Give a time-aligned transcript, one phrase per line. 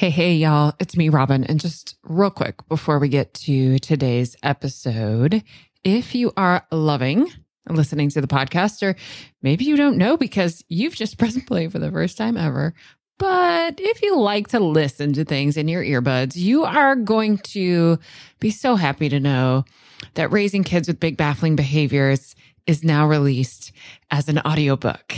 [0.00, 0.72] Hey, hey, y'all.
[0.78, 1.44] It's me, Robyn.
[1.44, 5.44] And just real quick before we get to today's episode,
[5.84, 7.30] if you are loving
[7.68, 8.96] listening to the podcast, or
[9.42, 12.72] maybe you don't know because you've just pressed play for the first time ever,
[13.18, 17.98] but if you like to listen to things in your earbuds, you are going to
[18.38, 19.66] be so happy to know
[20.14, 22.34] that Raising Kids with Big Baffling Behaviors
[22.66, 23.72] is now released
[24.10, 25.14] as an audiobook.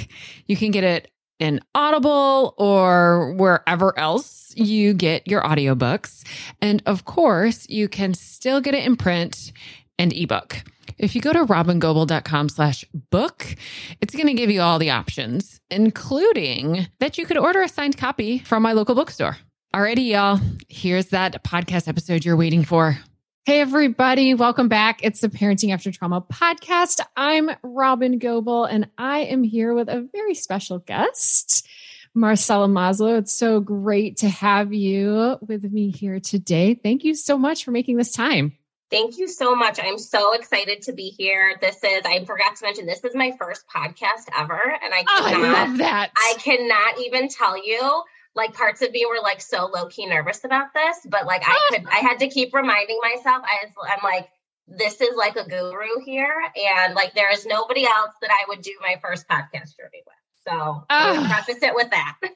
[0.47, 1.12] You can get it
[1.43, 6.23] in Audible or wherever else you get your audiobooks.
[6.61, 9.53] And of course, you can still get it in print
[9.99, 10.63] and ebook.
[10.99, 13.57] If you go to robyngobbel.com slash book,
[14.01, 17.99] it's going to give you all the options, including that you could order a signed
[17.99, 19.37] copy from my local bookstore.
[19.75, 20.39] Alrighty, y'all.
[20.69, 22.99] Here's that podcast episode you're waiting for.
[23.45, 24.35] Hey, everybody.
[24.35, 25.01] Welcome back.
[25.03, 27.01] It's the Parenting After Trauma podcast.
[27.17, 31.67] I'm Robyn Gobbel, and I am here with a very special guest,
[32.15, 33.19] Marcella Maslow.
[33.19, 36.75] It's so great to have you with me here today.
[36.75, 38.57] Thank you so much for making this time.
[38.93, 39.81] Thank you so much.
[39.83, 41.57] I'm so excited to be here.
[41.61, 44.61] This is, I forgot to mention, this is my first podcast ever.
[44.85, 46.13] And I cannot, oh, I love that.
[46.15, 50.45] I cannot even tell you like parts of me were like so low key nervous
[50.45, 53.43] about this, but like I could, I had to keep reminding myself.
[53.45, 54.29] I was, I'm like,
[54.67, 58.63] this is like a guru here, and like there is nobody else that I would
[58.63, 60.47] do my first podcast journey with.
[60.47, 61.27] So oh.
[61.29, 62.19] preface it with that.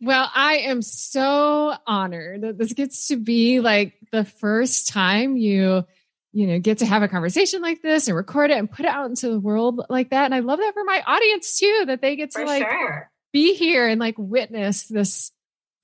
[0.00, 5.84] Well, I am so honored that this gets to be like the first time you,
[6.32, 8.92] you know, get to have a conversation like this and record it and put it
[8.92, 10.26] out into the world like that.
[10.26, 13.10] And I love that for my audience too, that they get to for like sure
[13.32, 15.32] be here and like witness this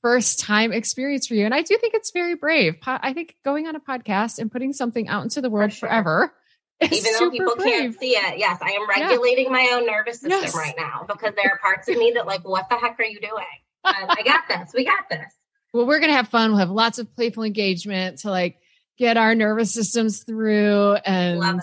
[0.02, 1.44] first time experience for you.
[1.44, 2.76] And I do think it's very brave.
[2.86, 5.88] I think going on a podcast and putting something out into the world for sure.
[5.88, 6.34] forever.
[6.82, 7.70] Even though people brave.
[7.70, 8.38] can't see it.
[8.38, 9.52] Yes, I am regulating yeah.
[9.52, 10.54] my own nervous system yes.
[10.54, 13.20] right now because there are parts of me that like, what the heck are you
[13.20, 13.44] doing?
[13.84, 14.72] I got this.
[14.74, 15.32] We got this.
[15.72, 16.50] Well, we're gonna have fun.
[16.50, 18.58] We'll have lots of playful engagement to like
[18.98, 20.94] get our nervous systems through.
[21.04, 21.60] And love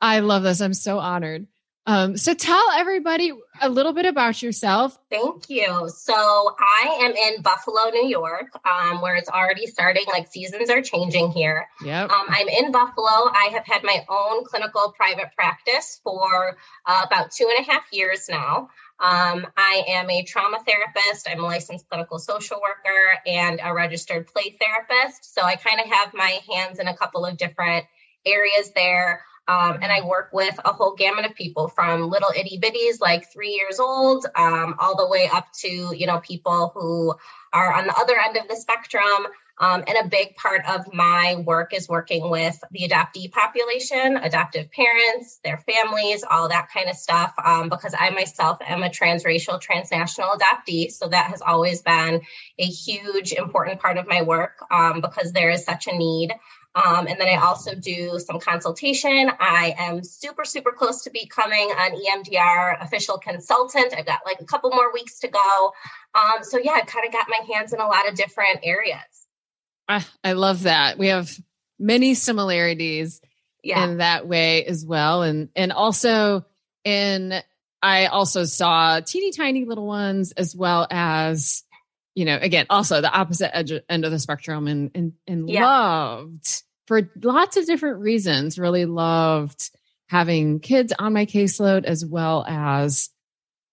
[0.00, 0.60] I love this.
[0.60, 1.46] I'm so honored.
[1.86, 4.98] Um, so tell everybody a little bit about yourself.
[5.08, 5.88] Thank you.
[5.88, 10.82] So I am in Buffalo, New York, um, where it's already starting, like seasons are
[10.82, 11.68] changing here.
[11.84, 12.10] Yep.
[12.10, 13.06] Um, I'm in Buffalo.
[13.06, 17.84] I have had my own clinical private practice for uh, about two and a half
[17.92, 18.68] years now.
[18.98, 21.28] Um, I am a trauma therapist.
[21.30, 25.34] I'm a licensed clinical social worker and a registered play therapist.
[25.34, 27.84] So I kind of have my hands in a couple of different
[28.24, 29.22] areas there.
[29.48, 33.32] Um, and I work with a whole gamut of people from little itty bitties, like
[33.32, 37.14] three years old, um, all the way up to, you know, people who
[37.52, 39.26] are on the other end of the spectrum.
[39.58, 44.70] Um, and a big part of my work is working with the adoptee population, adoptive
[44.70, 47.32] parents, their families, all that kind of stuff.
[47.42, 50.92] Um, because I myself am a transracial, transnational adoptee.
[50.92, 52.20] So that has always been
[52.58, 56.34] a huge, important part of my work um, because there is such a need.
[56.76, 59.30] Um, and then I also do some consultation.
[59.40, 63.94] I am super, super close to becoming an EMDR official consultant.
[63.96, 65.72] I've got like a couple more weeks to go.
[66.14, 68.98] Um, so, yeah, I've kind of got my hands in a lot of different areas.
[69.88, 70.98] Ah, I love that.
[70.98, 71.34] We have
[71.78, 73.22] many similarities
[73.62, 73.84] yeah.
[73.84, 75.22] in that way as well.
[75.22, 76.44] And, and also
[76.84, 77.32] in,
[77.82, 81.62] I also saw teeny tiny little ones as well as
[82.14, 85.66] you know, again, also the opposite edge end of the spectrum and and, and yeah.
[85.66, 89.70] loved for lots of different reasons, really loved
[90.08, 93.10] having kids on my caseload as well as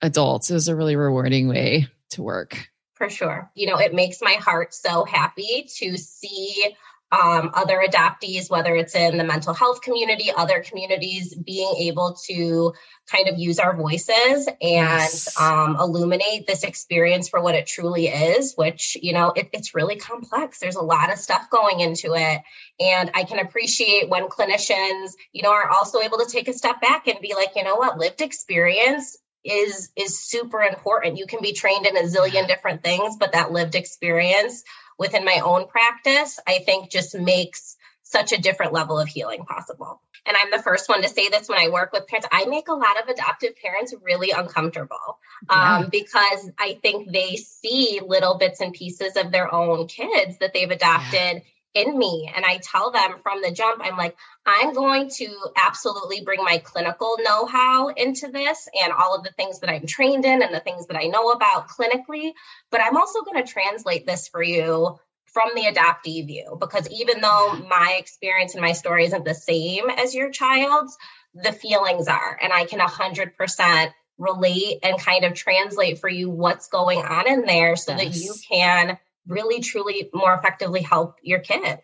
[0.02, 0.50] adults.
[0.50, 2.70] It was a really rewarding way to work.
[2.96, 3.52] For sure.
[3.56, 6.76] You know, it makes my heart so happy to see
[7.14, 12.74] um, other adoptees, whether it's in the mental health community, other communities, being able to
[13.12, 15.40] kind of use our voices and yes.
[15.40, 19.98] um, illuminate this experience for what it truly is, which, you know, it, it's really
[19.98, 20.60] complex.
[20.60, 22.42] There's a lot of stuff going into it.
[22.80, 26.82] And I can appreciate when clinicians, you know, are also able to take a step
[26.82, 31.18] back and be like, you know what, lived experience is is super important.
[31.18, 34.64] You can be trained in a zillion different things, but that lived experience
[34.98, 40.02] within my own practice, I think just makes such a different level of healing possible.
[40.26, 42.28] And I'm the first one to say this when I work with parents.
[42.32, 45.20] I make a lot of adoptive parents really uncomfortable
[45.50, 45.78] yeah.
[45.78, 50.54] um, because I think they see little bits and pieces of their own kids that
[50.54, 51.42] they've adopted
[51.74, 52.32] in me.
[52.34, 54.16] And I tell them from the jump, I'm like,
[54.46, 59.32] I'm going to absolutely bring my clinical know how into this and all of the
[59.32, 62.34] things that I'm trained in and the things that I know about clinically.
[62.72, 67.20] But I'm also going to translate this for you from the adoptee view because even
[67.20, 70.96] though my experience and my story isn't the same as your child's,
[71.34, 72.38] the feelings are.
[72.42, 77.42] And I can 100% relate and kind of translate for you what's going on in
[77.46, 78.02] there so yes.
[78.02, 78.98] that you can
[79.28, 81.80] really truly more effectively help your kid.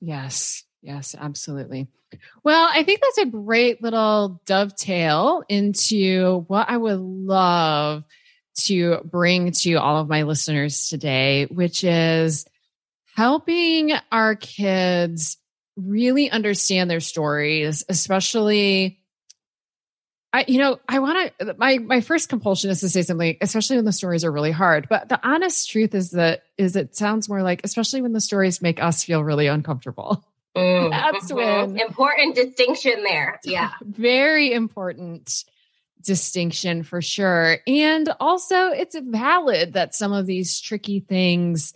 [0.00, 0.64] Yes.
[0.80, 1.88] Yes, absolutely.
[2.44, 8.04] Well, I think that's a great little dovetail into what I would love
[8.60, 12.46] to bring to all of my listeners today, which is
[13.16, 15.36] helping our kids
[15.76, 18.97] really understand their stories, especially
[20.32, 23.76] I, you know, I want to, my, my first compulsion is to say something, especially
[23.76, 24.86] when the stories are really hard.
[24.88, 28.60] But the honest truth is that, is it sounds more like, especially when the stories
[28.60, 30.22] make us feel really uncomfortable.
[30.54, 31.72] Mm, That's mm-hmm.
[31.72, 33.40] when important distinction there.
[33.42, 33.70] Yeah.
[33.82, 35.44] Very important
[36.02, 37.58] distinction for sure.
[37.66, 41.72] And also, it's valid that some of these tricky things,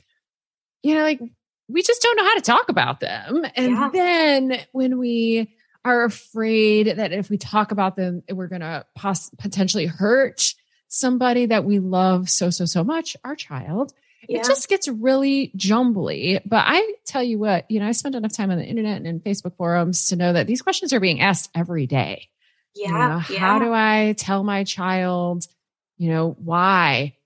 [0.82, 1.20] you know, like
[1.69, 3.46] we just don't know how to talk about them.
[3.56, 3.90] And yeah.
[3.93, 5.54] then when we
[5.84, 10.55] are afraid that if we talk about them, we're going to pos- potentially hurt
[10.88, 13.93] somebody that we love so, so, so much, our child.
[14.29, 14.38] Yeah.
[14.38, 16.40] It just gets really jumbly.
[16.46, 19.06] But I tell you what, you know, I spend enough time on the internet and
[19.06, 22.28] in Facebook forums to know that these questions are being asked every day.
[22.75, 22.88] Yeah.
[22.88, 23.38] You know, yeah.
[23.40, 25.46] How do I tell my child,
[25.99, 27.17] you know, why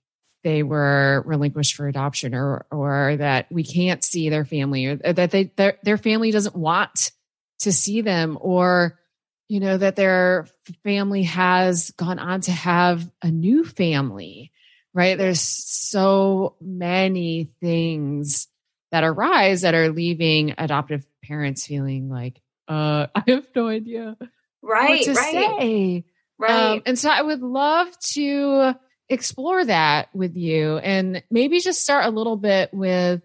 [0.43, 5.31] they were relinquished for adoption or or that we can't see their family or that
[5.31, 7.11] they their, their family doesn't want
[7.59, 8.99] to see them or
[9.47, 10.47] you know that their
[10.83, 14.51] family has gone on to have a new family
[14.93, 15.15] right?
[15.19, 18.47] There's so many things
[18.91, 24.17] that arise that are leaving adoptive parents feeling like uh i have no idea
[24.61, 25.33] right to right.
[25.33, 26.05] say.
[26.39, 26.51] Right.
[26.51, 28.73] um, and so i would love to
[29.09, 33.21] explore that with you and maybe just start a little bit with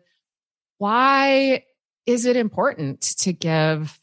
[0.79, 1.65] why
[2.07, 3.99] is it important to give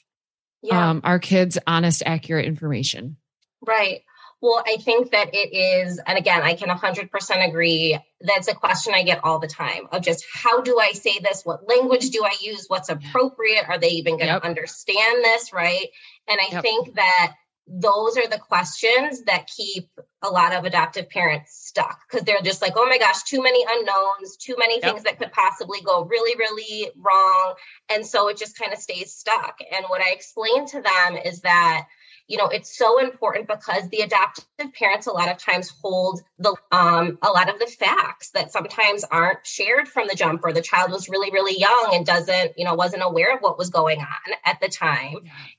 [0.61, 0.89] yeah.
[0.89, 3.17] um, our kids honest, accurate information.
[3.65, 4.01] Right.
[4.41, 7.99] Well, I think that it is, and again, I can 100% agree.
[8.21, 11.41] That's a question I get all the time of just how do I say this?
[11.43, 12.65] What language do I use?
[12.69, 13.65] What's appropriate?
[13.67, 14.43] Are they even going to yep.
[14.43, 15.51] understand this?
[15.51, 15.87] Right.
[16.27, 16.61] And I yep.
[16.63, 17.33] think that
[17.71, 19.89] those are the questions that keep
[20.23, 23.63] a lot of adoptive parents stuck because they're just like, oh my gosh, too many
[23.69, 24.83] unknowns, too many yep.
[24.83, 27.53] things that could possibly go really, really wrong.
[27.89, 29.57] And so it just kind of stays stuck.
[29.71, 31.85] And what I explain to them is that
[32.29, 36.55] you know it's so important because the adoptive parents a lot of times hold the
[36.71, 40.61] um, a lot of the facts that sometimes aren't shared from the jump or the
[40.61, 43.99] child was really really young and doesn't you know wasn't aware of what was going
[43.99, 45.15] on at the time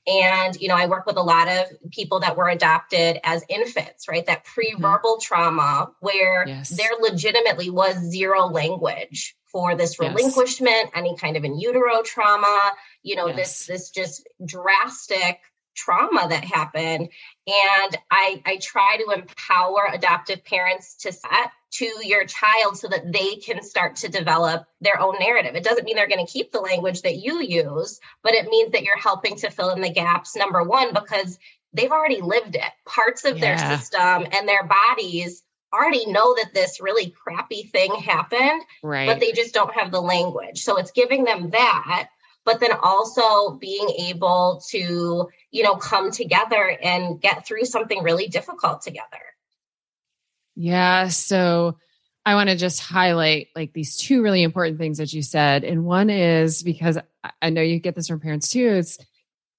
[0.07, 4.07] and you know i work with a lot of people that were adopted as infants
[4.07, 5.21] right that pre-verbal mm-hmm.
[5.21, 6.69] trauma where yes.
[6.69, 10.91] there legitimately was zero language for this relinquishment yes.
[10.95, 12.71] any kind of in utero trauma
[13.03, 13.35] you know yes.
[13.35, 15.39] this this just drastic
[15.83, 17.09] trauma that happened.
[17.47, 23.11] And i i try to empower adoptive parents to set to your child so that
[23.11, 25.55] they can start to develop their own narrative.
[25.55, 28.71] It doesn't mean they're going to keep the language that you use but it means
[28.71, 31.39] that you're helping to fill in the gaps number one because
[31.73, 32.71] they've already lived it.
[32.85, 33.55] Parts of yeah.
[33.55, 35.43] their system and their bodies
[35.73, 39.07] already know that this really crappy thing happened right.
[39.07, 40.61] but they just don't have the language.
[40.61, 42.09] So it's giving them that
[42.45, 48.27] but then also being able to, you know, come together and get through something really
[48.27, 49.19] difficult together.
[50.55, 51.07] Yeah.
[51.09, 51.77] So
[52.25, 55.63] I want to just highlight like these two really important things that you said.
[55.63, 56.97] And one is because
[57.41, 58.97] I know you get this from parents too, it's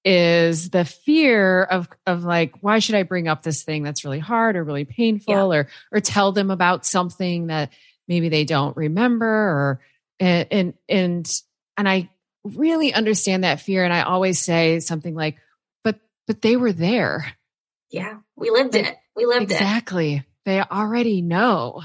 [0.05, 4.19] is the fear of of like why should i bring up this thing that's really
[4.19, 5.59] hard or really painful yeah.
[5.59, 7.71] or or tell them about something that
[8.07, 9.81] maybe they don't remember or
[10.19, 11.31] and and and,
[11.77, 12.09] and i
[12.43, 13.83] really understand that fear.
[13.83, 15.37] And I always say something like,
[15.83, 17.33] but, but they were there.
[17.89, 18.17] Yeah.
[18.35, 18.95] We lived it.
[19.15, 20.13] We lived exactly.
[20.13, 20.15] it.
[20.15, 20.29] Exactly.
[20.45, 21.83] They already know.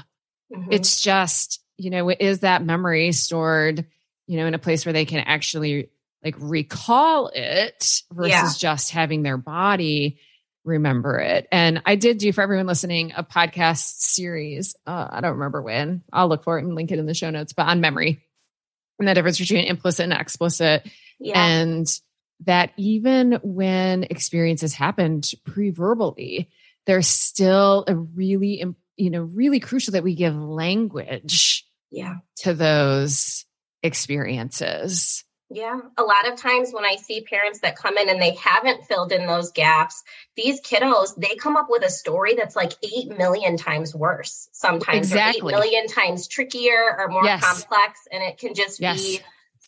[0.53, 0.71] Mm-hmm.
[0.71, 3.85] It's just, you know, is that memory stored,
[4.27, 5.89] you know, in a place where they can actually
[6.23, 8.51] like recall it versus yeah.
[8.57, 10.19] just having their body
[10.65, 11.47] remember it.
[11.51, 14.75] And I did do for everyone listening a podcast series.
[14.85, 16.03] Uh, I don't remember when.
[16.11, 18.21] I'll look for it and link it in the show notes, but on memory
[18.99, 20.87] and the difference between implicit and explicit.
[21.19, 21.41] Yeah.
[21.41, 21.87] And
[22.45, 26.49] that even when experiences happened pre-verbally,
[26.85, 28.63] there's still a really,
[28.95, 32.15] you know, really crucial that we give language yeah.
[32.37, 33.45] to those
[33.83, 35.23] experiences.
[35.51, 35.79] Yeah.
[35.97, 39.11] A lot of times when I see parents that come in and they haven't filled
[39.11, 40.03] in those gaps,
[40.35, 45.07] these kiddos, they come up with a story that's like 8 million times worse sometimes,
[45.07, 45.53] exactly.
[45.53, 47.43] or 8 million times trickier or more yes.
[47.43, 48.07] complex.
[48.11, 49.01] And it can just yes.
[49.01, 49.21] be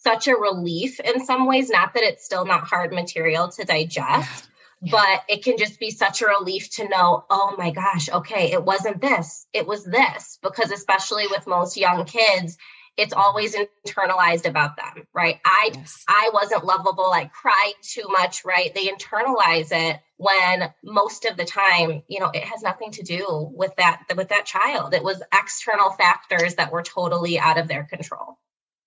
[0.04, 1.70] such a relief in some ways.
[1.70, 4.50] Not that it's still not hard material to digest.
[4.84, 4.92] Yeah.
[4.92, 8.64] But it can just be such a relief to know, oh my gosh, okay, it
[8.64, 10.40] wasn't this, it was this.
[10.42, 12.58] Because, especially with most young kids,
[12.98, 15.40] it's always internalized about them, right?
[15.46, 16.04] I yes.
[16.08, 18.74] I wasn't lovable, I cried too much, right?
[18.74, 23.50] They internalize it when most of the time, you know, it has nothing to do
[23.54, 24.94] with that with that child.
[24.94, 28.38] It was external factors that were totally out of their control.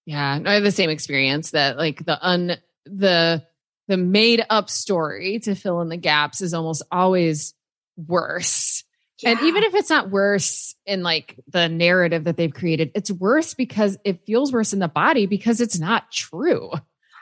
[0.07, 3.45] Yeah, I have the same experience that like the un the
[3.89, 7.55] the made up story to fill in the gaps is almost always
[7.97, 8.85] worse.
[9.25, 9.31] Yeah.
[9.31, 13.55] And even if it's not worse in like the narrative that they've created, it's worse
[13.55, 16.71] because it feels worse in the body because it's not true.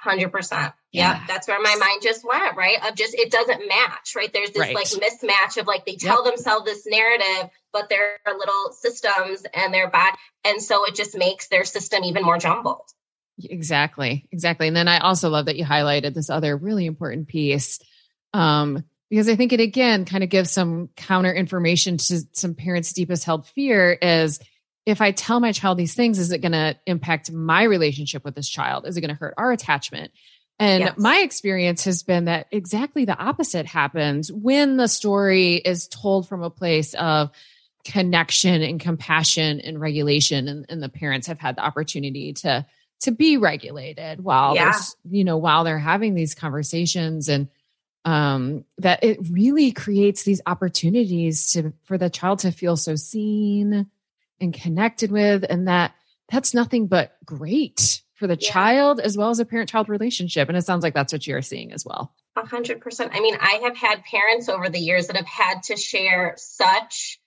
[0.04, 0.72] 100%.
[0.90, 1.24] Yeah.
[1.28, 2.76] that's where my mind just went, right?
[2.84, 4.32] Of just, it doesn't match, right?
[4.32, 4.74] There's this right.
[4.74, 6.34] like mismatch of like they tell yep.
[6.34, 10.16] themselves this narrative, but their little systems and their body.
[10.44, 12.90] And so it just makes their system even more jumbled.
[13.38, 14.28] Exactly.
[14.32, 14.66] Exactly.
[14.66, 17.78] And then I also love that you highlighted this other really important piece.
[18.34, 22.94] Um, because I think it again kind of gives some counter information to some parents'
[22.94, 24.40] deepest held fear is
[24.86, 28.34] if I tell my child these things, is it going to impact my relationship with
[28.34, 28.86] this child?
[28.86, 30.12] Is it going to hurt our attachment?
[30.58, 30.94] And yes.
[30.96, 36.42] my experience has been that exactly the opposite happens when the story is told from
[36.42, 37.32] a place of
[37.84, 42.64] connection and compassion and regulation, and, and the parents have had the opportunity to
[43.00, 44.72] to be regulated while yeah.
[45.10, 47.48] you know while they're having these conversations and
[48.04, 53.86] um that it really creates these opportunities to for the child to feel so seen
[54.40, 55.94] and connected with and that
[56.28, 58.50] that's nothing but great for the yeah.
[58.50, 61.42] child as well as a parent child relationship and it sounds like that's what you're
[61.42, 65.06] seeing as well a hundred percent i mean i have had parents over the years
[65.06, 67.20] that have had to share such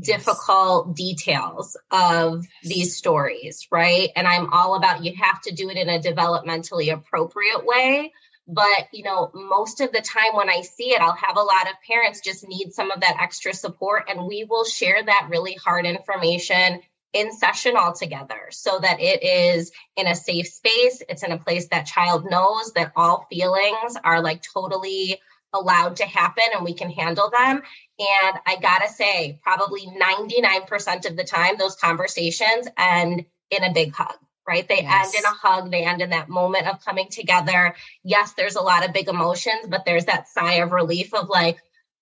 [0.00, 4.10] difficult details of these stories, right?
[4.16, 8.12] And I'm all about you have to do it in a developmentally appropriate way.
[8.48, 11.68] But, you know, most of the time when I see it, I'll have a lot
[11.68, 15.54] of parents just need some of that extra support, and we will share that really
[15.54, 16.80] hard information
[17.12, 21.02] in session all together so that it is in a safe space.
[21.08, 25.18] It's in a place that child knows that all feelings are like totally
[25.52, 27.62] allowed to happen and we can handle them.
[27.98, 33.94] And I gotta say, probably 99% of the time, those conversations end in a big
[33.94, 34.66] hug, right?
[34.66, 35.06] They yes.
[35.06, 37.74] end in a hug, they end in that moment of coming together.
[38.04, 41.58] Yes, there's a lot of big emotions, but there's that sigh of relief of like,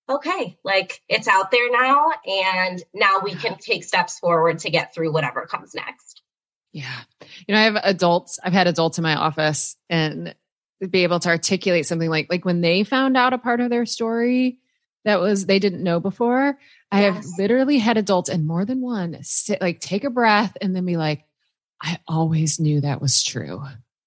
[0.09, 2.11] okay, like it's out there now.
[2.25, 6.21] And now we can take steps forward to get through whatever comes next.
[6.71, 7.01] Yeah.
[7.47, 10.35] You know, I have adults, I've had adults in my office and
[10.89, 13.85] be able to articulate something like like when they found out a part of their
[13.85, 14.59] story
[15.05, 16.57] that was they didn't know before.
[16.91, 20.75] I have literally had adults and more than one sit like take a breath and
[20.75, 21.25] then be like,
[21.81, 23.63] I always knew that was true.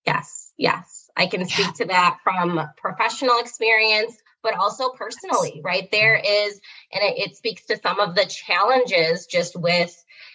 [0.07, 1.11] Yes, yes.
[1.17, 1.73] I can speak yeah.
[1.73, 5.89] to that from professional experience, but also personally, right?
[5.91, 6.49] There mm-hmm.
[6.49, 6.61] is,
[6.93, 9.95] and it, it speaks to some of the challenges just with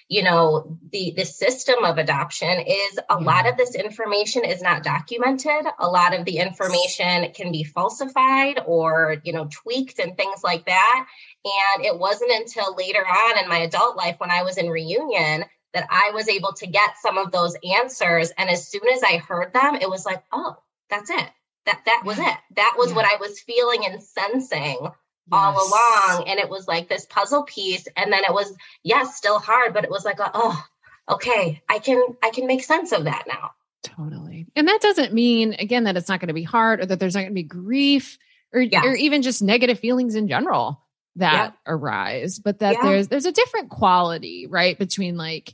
[0.09, 4.83] you know the the system of adoption is a lot of this information is not
[4.83, 10.43] documented a lot of the information can be falsified or you know tweaked and things
[10.43, 11.05] like that
[11.45, 15.45] and it wasn't until later on in my adult life when i was in reunion
[15.73, 19.17] that i was able to get some of those answers and as soon as i
[19.17, 20.55] heard them it was like oh
[20.89, 21.29] that's it
[21.65, 22.95] that that was it that was yeah.
[22.95, 24.91] what i was feeling and sensing
[25.31, 25.39] yes.
[25.39, 26.27] all along.
[26.27, 27.87] And it was like this puzzle piece.
[27.95, 28.53] And then it was,
[28.83, 30.63] yes, still hard, but it was like, oh,
[31.09, 33.51] okay, I can, I can make sense of that now.
[33.83, 34.47] Totally.
[34.55, 37.15] And that doesn't mean, again, that it's not going to be hard or that there's
[37.15, 38.17] not going to be grief
[38.53, 38.85] or, yes.
[38.85, 40.81] or even just negative feelings in general
[41.17, 41.73] that yeah.
[41.73, 42.83] arise, but that yeah.
[42.83, 44.77] there's, there's a different quality, right?
[44.79, 45.53] Between like,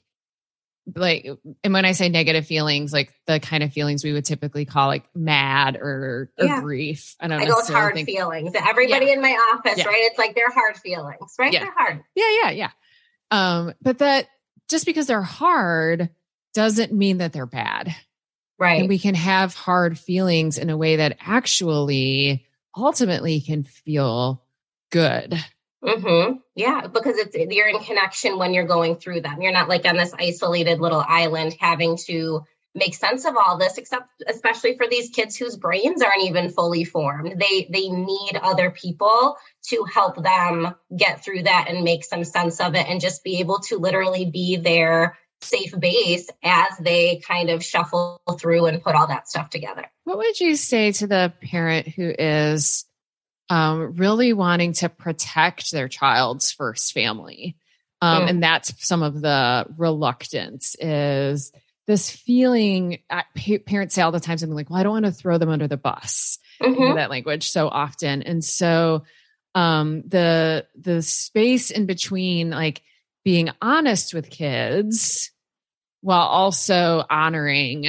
[0.95, 1.27] like
[1.63, 4.87] and when i say negative feelings like the kind of feelings we would typically call
[4.87, 6.61] like mad or, or yeah.
[6.61, 7.15] grief.
[7.19, 9.13] I don't know those hard think, feelings everybody yeah.
[9.13, 9.87] in my office yeah.
[9.87, 10.01] right?
[10.01, 11.51] It's like they're hard feelings right?
[11.51, 12.03] They're hard.
[12.15, 12.69] Yeah yeah yeah.
[13.31, 14.27] Um but that
[14.69, 16.09] just because they're hard
[16.53, 17.95] doesn't mean that they're bad.
[18.57, 18.81] Right.
[18.81, 24.43] and we can have hard feelings in a way that actually ultimately can feel
[24.91, 25.41] good
[25.83, 26.37] Mm-hmm.
[26.55, 29.41] Yeah, because it's you're in connection when you're going through them.
[29.41, 32.41] You're not like on this isolated little island having to
[32.75, 36.83] make sense of all this except especially for these kids whose brains aren't even fully
[36.83, 42.23] formed they they need other people to help them get through that and make some
[42.23, 47.21] sense of it and just be able to literally be their safe base as they
[47.27, 51.07] kind of shuffle through and put all that stuff together what would you say to
[51.07, 52.85] the parent who is
[53.49, 57.55] um, really wanting to protect their child's first family.
[58.01, 58.29] Um, mm.
[58.29, 61.51] And that's some of the reluctance is
[61.87, 63.23] this feeling uh,
[63.65, 65.67] parents say all the time something like, well, I don't want to throw them under
[65.67, 66.37] the bus.
[66.61, 66.95] Mm-hmm.
[66.95, 68.21] that language so often.
[68.21, 69.03] And so
[69.55, 72.81] um, the the space in between like
[73.23, 75.31] being honest with kids
[76.01, 77.87] while also honoring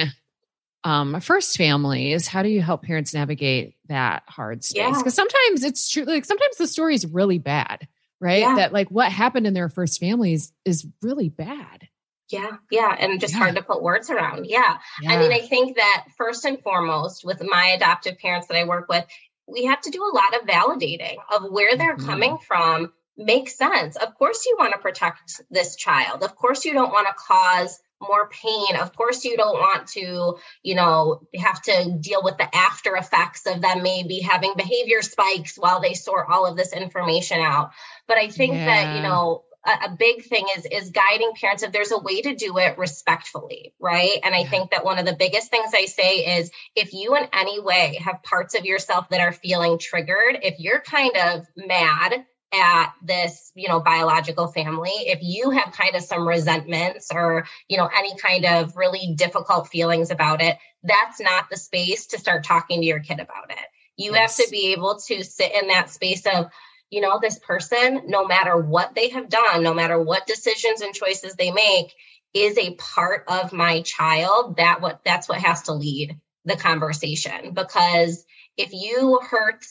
[0.83, 2.27] um, first families.
[2.27, 4.97] How do you help parents navigate that hard space?
[4.97, 5.09] Because yeah.
[5.09, 6.03] sometimes it's true.
[6.03, 7.87] Like sometimes the story is really bad,
[8.19, 8.41] right?
[8.41, 8.55] Yeah.
[8.55, 11.87] That like what happened in their first families is really bad.
[12.29, 13.39] Yeah, yeah, and just yeah.
[13.39, 14.45] hard to put words around.
[14.45, 14.77] Yeah.
[15.01, 15.11] yeah.
[15.11, 18.87] I mean, I think that first and foremost, with my adoptive parents that I work
[18.87, 19.05] with,
[19.47, 22.05] we have to do a lot of validating of where they're mm-hmm.
[22.05, 23.97] coming from makes sense.
[23.97, 26.23] Of course, you want to protect this child.
[26.23, 28.75] Of course, you don't want to cause more pain.
[28.75, 33.45] Of course, you don't want to, you know, have to deal with the after effects
[33.45, 37.71] of them maybe having behavior spikes while they sort all of this information out.
[38.07, 38.65] But I think yeah.
[38.65, 42.35] that, you know, a, big thing is is guiding parents if there's a way to
[42.35, 46.39] do it respectfully right and i think that one of the biggest things i say
[46.39, 50.59] is if you in any way have parts of yourself that are feeling triggered if
[50.59, 56.01] you're kind of mad at this you know biological family if you have kind of
[56.01, 61.49] some resentments or you know any kind of really difficult feelings about it that's not
[61.49, 63.57] the space to start talking to your kid about it.
[63.97, 64.37] You yes.
[64.37, 66.47] have to be able to sit in that space of
[66.89, 70.93] you know this person no matter what they have done no matter what decisions and
[70.93, 71.93] choices they make
[72.33, 74.57] is a part of my child.
[74.57, 77.53] That what that's what has to lead the conversation.
[77.53, 78.25] Because
[78.57, 79.65] if you hurt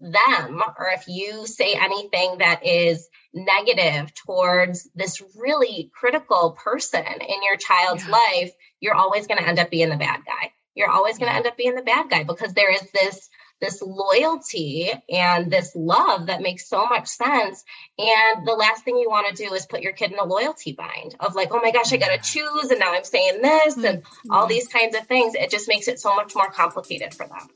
[0.00, 7.42] them or if you say anything that is negative towards this really critical person in
[7.42, 8.12] your child's yeah.
[8.12, 10.52] life, you're always going to end up being the bad guy.
[10.74, 13.28] You're always going to end up being the bad guy because there is this
[13.60, 17.64] this loyalty and this love that makes so much sense.
[17.98, 20.72] And the last thing you want to do is put your kid in a loyalty
[20.72, 22.70] bind of like, oh my gosh, I got to choose.
[22.70, 24.48] And now I'm saying this and all mm-hmm.
[24.48, 25.34] these kinds of things.
[25.34, 27.48] It just makes it so much more complicated for them.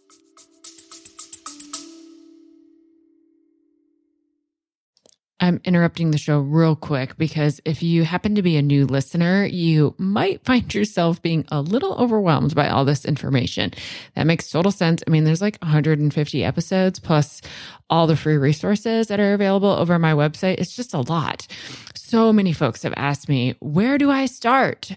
[5.41, 9.45] I'm interrupting the show real quick because if you happen to be a new listener,
[9.47, 13.73] you might find yourself being a little overwhelmed by all this information.
[14.15, 15.03] That makes total sense.
[15.07, 17.41] I mean, there's like 150 episodes plus
[17.89, 20.59] all the free resources that are available over my website.
[20.59, 21.47] It's just a lot.
[21.95, 24.97] So many folks have asked me, where do I start?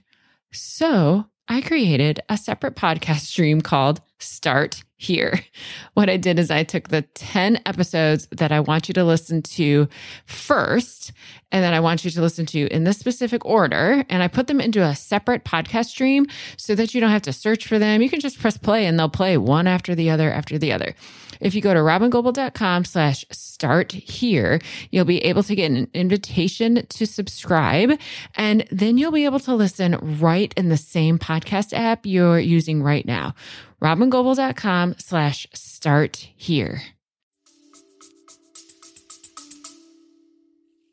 [0.51, 5.39] So I created a separate podcast stream called Start Here.
[5.93, 9.43] What I did is I took the 10 episodes that I want you to listen
[9.43, 9.87] to
[10.25, 11.11] first,
[11.51, 14.47] and that I want you to listen to in this specific order, and I put
[14.47, 16.25] them into a separate podcast stream
[16.57, 18.01] so that you don't have to search for them.
[18.01, 20.95] You can just press play and they'll play one after the other after the other.
[21.39, 24.59] If you go to robyngobbel.com slash start here,
[24.91, 27.99] you'll be able to get an invitation to subscribe.
[28.35, 32.81] And then you'll be able to listen right in the same podcast app you're using
[32.81, 33.35] right now.
[33.83, 36.81] robyngobbel.com slash start here.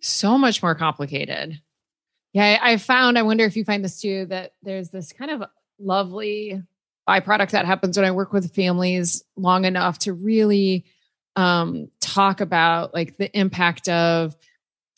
[0.01, 1.61] So much more complicated.
[2.33, 5.45] Yeah, I found, I wonder if you find this too, that there's this kind of
[5.79, 6.61] lovely
[7.09, 10.85] byproduct that happens when I work with families long enough to really
[11.37, 14.37] um, talk about like the impact of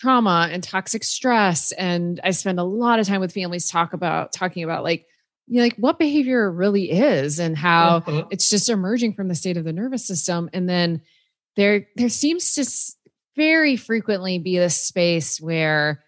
[0.01, 1.73] trauma and toxic stress.
[1.73, 5.07] And I spend a lot of time with families talk about talking about like,
[5.47, 8.29] you know, like what behavior really is and how mm-hmm.
[8.31, 10.49] it's just emerging from the state of the nervous system.
[10.53, 11.03] And then
[11.57, 12.67] there there seems to
[13.37, 16.03] very frequently be this space where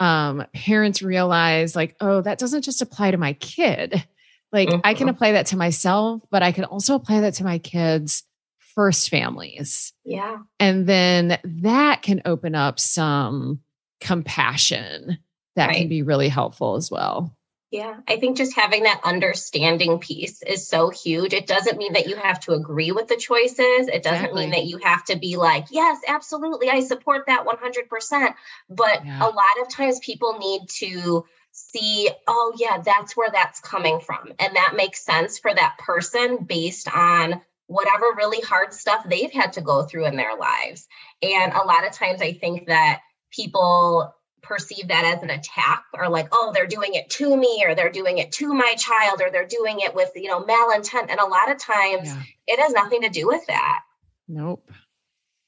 [0.00, 4.04] um, parents realize like, oh, that doesn't just apply to my kid
[4.52, 4.80] like mm-hmm.
[4.84, 5.16] I can mm-hmm.
[5.16, 8.24] apply that to myself, but I can also apply that to my kids'
[8.58, 9.92] first families.
[10.04, 10.38] Yeah.
[10.60, 13.60] And then that can open up some
[14.00, 15.18] compassion
[15.56, 15.76] that right.
[15.76, 17.36] can be really helpful as well.
[17.72, 21.32] Yeah, I think just having that understanding piece is so huge.
[21.32, 23.88] It doesn't mean that you have to agree with the choices.
[23.88, 24.42] It doesn't exactly.
[24.42, 28.34] mean that you have to be like, yes, absolutely, I support that 100%.
[28.68, 29.22] But yeah.
[29.22, 34.34] a lot of times people need to see, oh, yeah, that's where that's coming from.
[34.38, 39.54] And that makes sense for that person based on whatever really hard stuff they've had
[39.54, 40.86] to go through in their lives.
[41.22, 44.14] And a lot of times I think that people
[44.52, 47.90] perceive that as an attack or like oh they're doing it to me or they're
[47.90, 51.26] doing it to my child or they're doing it with you know malintent and a
[51.26, 52.22] lot of times yeah.
[52.46, 53.80] it has nothing to do with that
[54.28, 54.70] nope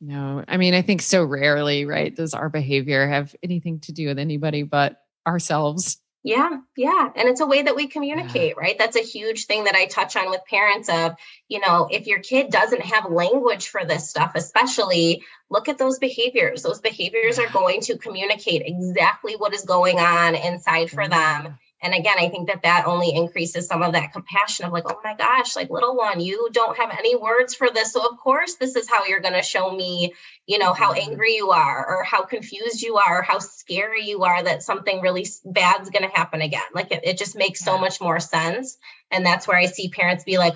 [0.00, 4.06] no i mean i think so rarely right does our behavior have anything to do
[4.08, 5.98] with anybody but ourselves.
[6.26, 7.10] Yeah, yeah.
[7.14, 8.60] And it's a way that we communicate, yeah.
[8.62, 8.78] right?
[8.78, 11.16] That's a huge thing that I touch on with parents of,
[11.48, 15.98] you know, if your kid doesn't have language for this stuff, especially look at those
[15.98, 16.62] behaviors.
[16.62, 21.58] Those behaviors are going to communicate exactly what is going on inside for them.
[21.84, 24.98] And again i think that that only increases some of that compassion of like oh
[25.04, 28.54] my gosh like little one you don't have any words for this so of course
[28.54, 30.12] this is how you're going to show me
[30.46, 31.10] you know how mm-hmm.
[31.10, 35.00] angry you are or how confused you are or how scary you are that something
[35.00, 38.76] really bad's going to happen again like it, it just makes so much more sense
[39.10, 40.54] and that's where i see parents be like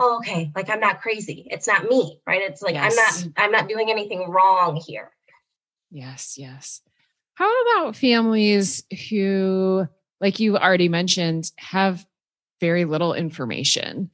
[0.00, 1.48] oh, okay, like I'm not crazy.
[1.50, 2.42] It's not me, right?
[2.42, 2.96] It's like yes.
[2.96, 5.10] I'm not I'm not doing anything wrong here.
[5.90, 6.82] Yes, yes.
[7.34, 9.86] How about families who,
[10.20, 12.06] like you already mentioned, have
[12.60, 14.10] very little information?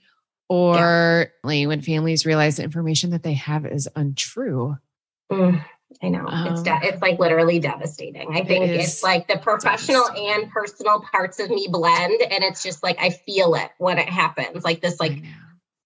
[0.49, 1.67] Or yeah.
[1.67, 4.77] when families realize the information that they have is untrue.
[5.33, 5.65] Mm,
[6.03, 6.27] I know.
[6.27, 8.37] Um, it's de- it's like literally devastating.
[8.37, 12.63] I think it it's like the professional and personal parts of me blend and it's
[12.63, 14.65] just like I feel it when it happens.
[14.65, 15.23] Like this like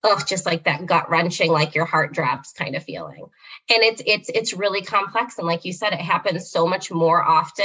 [0.05, 3.27] oh just like that gut wrenching like your heart drops kind of feeling.
[3.71, 7.23] And it's it's it's really complex and like you said it happens so much more
[7.23, 7.65] often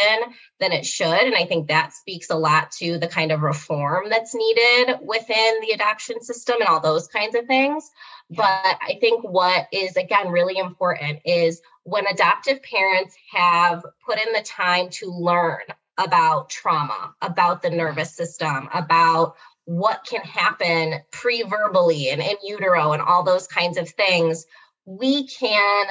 [0.60, 4.10] than it should and i think that speaks a lot to the kind of reform
[4.10, 7.90] that's needed within the adoption system and all those kinds of things.
[8.30, 14.34] But i think what is again really important is when adoptive parents have put in
[14.34, 15.62] the time to learn
[15.98, 23.02] about trauma about the nervous system about what can happen pre-verbally and in utero and
[23.02, 24.46] all those kinds of things,
[24.86, 25.86] we can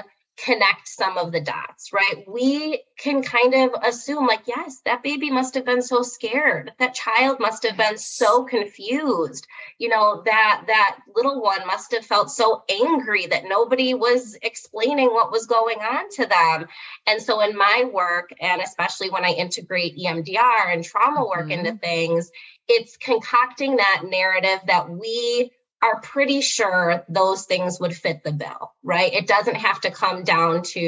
[0.45, 2.25] connect some of the dots, right?
[2.27, 6.73] We can kind of assume, like, yes, that baby must have been so scared.
[6.79, 9.47] That child must have been so confused.
[9.79, 15.09] You know, that that little one must have felt so angry that nobody was explaining
[15.09, 16.69] what was going on to them.
[17.07, 21.67] And so in my work, and especially when I integrate EMDR and trauma work mm-hmm.
[21.67, 22.31] into things,
[22.69, 25.51] it's concocting that narrative that we
[25.83, 29.12] are pretty sure those things would fit the bill, right?
[29.12, 30.81] It doesn't have to come down to,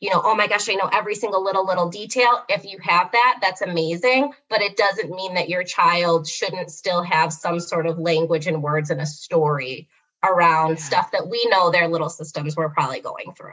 [0.00, 2.44] you know, oh my gosh, I know every single little, little detail.
[2.50, 4.32] If you have that, that's amazing.
[4.50, 8.62] But it doesn't mean that your child shouldn't still have some sort of language and
[8.62, 9.88] words and a story
[10.22, 10.76] around yeah.
[10.76, 13.52] stuff that we know their little systems were probably going through.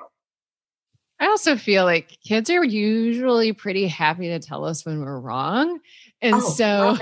[1.22, 5.80] I also feel like kids are usually pretty happy to tell us when we're wrong.
[6.20, 6.98] And oh, so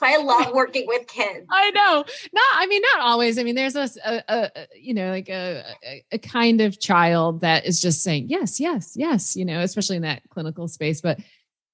[0.00, 1.46] why I love working with kids.
[1.50, 2.04] I know.
[2.32, 3.38] Not, I mean, not always.
[3.38, 5.64] I mean, there's a, a, a you know, like a,
[6.12, 9.36] a, kind of child that is just saying yes, yes, yes.
[9.36, 11.00] You know, especially in that clinical space.
[11.00, 11.18] But,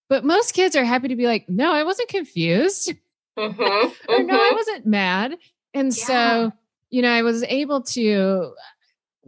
[0.09, 2.93] but most kids are happy to be like, no, I wasn't confused,
[3.39, 4.27] mm-hmm, or mm-hmm.
[4.27, 4.57] no, I mm-hmm.
[4.57, 5.37] wasn't mad.
[5.75, 6.05] And yeah.
[6.05, 6.53] so,
[6.91, 8.53] you know, I was able to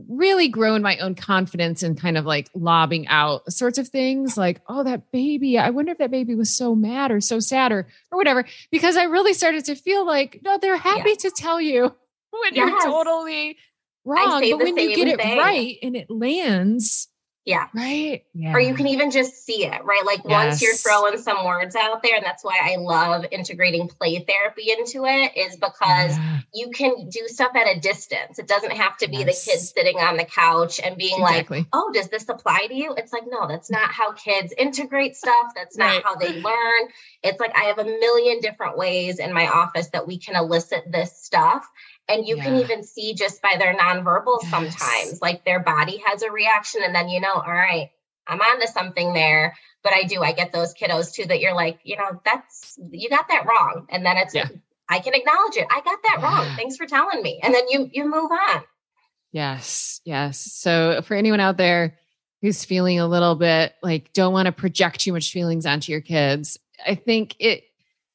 [0.07, 4.37] really grow in my own confidence and kind of like lobbing out sorts of things
[4.37, 7.73] like, oh, that baby, I wonder if that baby was so mad or so sad
[7.73, 11.23] or, or whatever, because I really started to feel like, no, they're happy yes.
[11.23, 11.83] to tell you
[12.31, 12.69] when yes.
[12.69, 13.57] you're totally
[14.05, 14.41] wrong.
[14.41, 15.39] But when you get thing.
[15.39, 17.09] it right and it lands,
[17.49, 17.67] yeah.
[17.73, 18.25] Right.
[18.35, 18.53] Yeah.
[18.53, 20.03] Or you can even just see it, right?
[20.05, 20.27] Like yes.
[20.27, 24.71] once you're throwing some words out there, and that's why I love integrating play therapy
[24.71, 26.41] into it, is because yeah.
[26.53, 28.39] you can do stuff at a distance.
[28.39, 29.47] It doesn't have to be yes.
[29.47, 31.61] the kids sitting on the couch and being exactly.
[31.61, 32.95] like, oh, does this apply to you?
[32.99, 35.53] It's like, no, that's not how kids integrate stuff.
[35.57, 36.03] That's not right.
[36.05, 36.89] how they learn.
[37.23, 40.93] It's like I have a million different ways in my office that we can elicit
[40.93, 41.67] this stuff.
[42.09, 42.45] And you yeah.
[42.45, 44.51] can even see just by their nonverbal yes.
[44.51, 46.83] sometimes, like their body has a reaction.
[46.83, 47.91] And then you know, all right,
[48.27, 49.55] I'm on to something there.
[49.85, 53.09] But I do, I get those kiddos too that you're like, you know, that's, you
[53.09, 53.87] got that wrong.
[53.91, 54.49] And then it's, yeah.
[54.89, 55.67] I can acknowledge it.
[55.71, 56.57] I got that wrong.
[56.57, 57.41] Thanks for telling me.
[57.43, 58.65] And then you, you move on.
[59.31, 60.01] Yes.
[60.05, 60.39] Yes.
[60.39, 61.97] So for anyone out there
[62.43, 66.01] who's feeling a little bit like don't want to project too much feelings onto your
[66.01, 67.65] kids, I think it,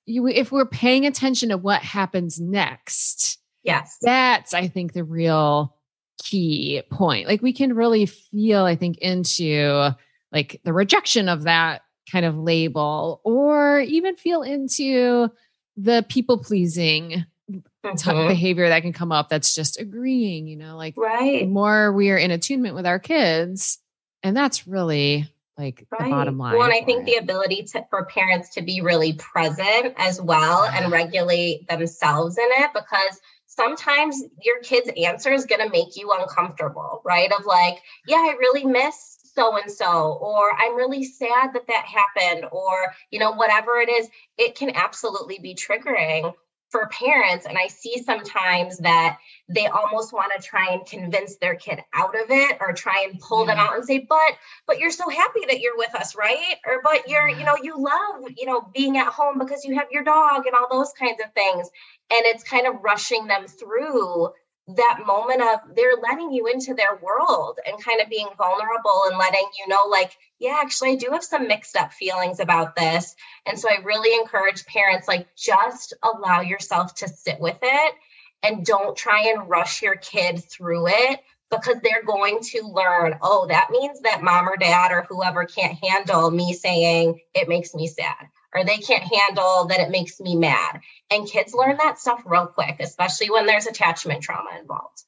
[0.05, 3.97] you, if we're paying attention to what happens next, Yes.
[4.01, 5.75] That's, I think, the real
[6.21, 7.27] key point.
[7.27, 9.95] Like we can really feel, I think, into
[10.31, 15.29] like the rejection of that kind of label or even feel into
[15.77, 18.27] the people pleasing mm-hmm.
[18.27, 21.41] behavior that can come up that's just agreeing, you know, like right.
[21.41, 23.79] the more we are in attunement with our kids.
[24.21, 26.05] And that's really like right.
[26.05, 26.57] the bottom line.
[26.57, 27.11] Well, and I think it.
[27.11, 32.47] the ability to, for parents to be really present as well and regulate themselves in
[32.47, 33.21] it because
[33.55, 37.31] sometimes your kid's answer is going to make you uncomfortable, right?
[37.31, 41.85] Of like, yeah, I really miss so and so, or I'm really sad that that
[41.85, 46.33] happened, or, you know, whatever it is, it can absolutely be triggering
[46.73, 51.55] for parents and i see sometimes that they almost want to try and convince their
[51.55, 53.53] kid out of it or try and pull yeah.
[53.53, 54.33] them out and say but
[54.65, 56.55] but you're so happy that you're with us right?
[56.65, 59.87] Or but you're you know you love you know being at home because you have
[59.91, 61.69] your dog and all those kinds of things.
[62.11, 64.29] And it's kind of rushing them through
[64.67, 69.17] that moment of they're letting you into their world and kind of being vulnerable and
[69.17, 73.15] letting you know like yeah actually i do have some mixed up feelings about this.
[73.45, 77.93] And so i really encourage parents like just allow yourself to sit with it
[78.41, 81.19] and don't try and rush your kid through it
[81.51, 85.77] because they're going to learn oh that means that mom or dad or whoever can't
[85.83, 90.35] handle me saying it makes me sad or they can't handle that it makes me
[90.35, 90.81] mad.
[91.09, 95.03] And kids learn that stuff real quick, especially when there's attachment trauma involved.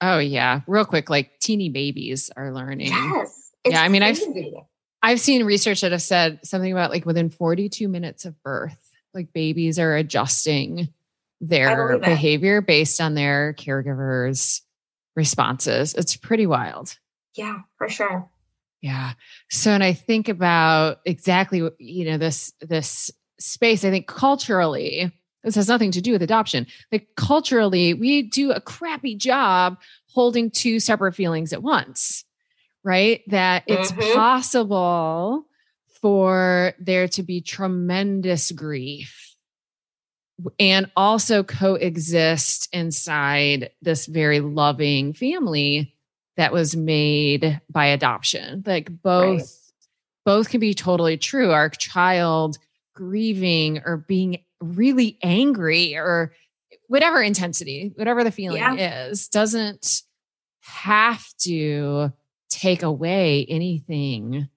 [0.00, 2.88] Oh yeah, real quick like teeny babies are learning.
[2.88, 3.50] Yes.
[3.64, 4.54] yeah, I mean crazy.
[4.56, 4.64] I've
[5.02, 8.78] I've seen research that have said something about like within 42 minutes of birth,
[9.14, 10.88] like babies are adjusting
[11.40, 14.60] their behavior based on their caregivers'
[15.14, 15.94] responses.
[15.94, 16.96] It's pretty wild.
[17.34, 18.28] Yeah, for sure.
[18.80, 19.14] Yeah.
[19.50, 23.10] So, and I think about exactly, you know, this, this
[23.40, 25.12] space, I think culturally,
[25.44, 26.66] this has nothing to do with adoption.
[26.92, 29.78] Like culturally, we do a crappy job
[30.12, 32.24] holding two separate feelings at once,
[32.84, 33.22] right?
[33.28, 34.14] That it's mm-hmm.
[34.14, 35.46] possible
[36.00, 39.36] for there to be tremendous grief
[40.60, 45.97] and also coexist inside this very loving family
[46.38, 48.62] that was made by adoption.
[48.64, 49.48] Like both right.
[50.24, 51.50] both can be totally true.
[51.50, 52.58] Our child
[52.94, 56.32] grieving or being really angry or
[56.86, 59.08] whatever intensity, whatever the feeling yeah.
[59.08, 60.02] is, doesn't
[60.62, 62.12] have to
[62.48, 64.48] take away anything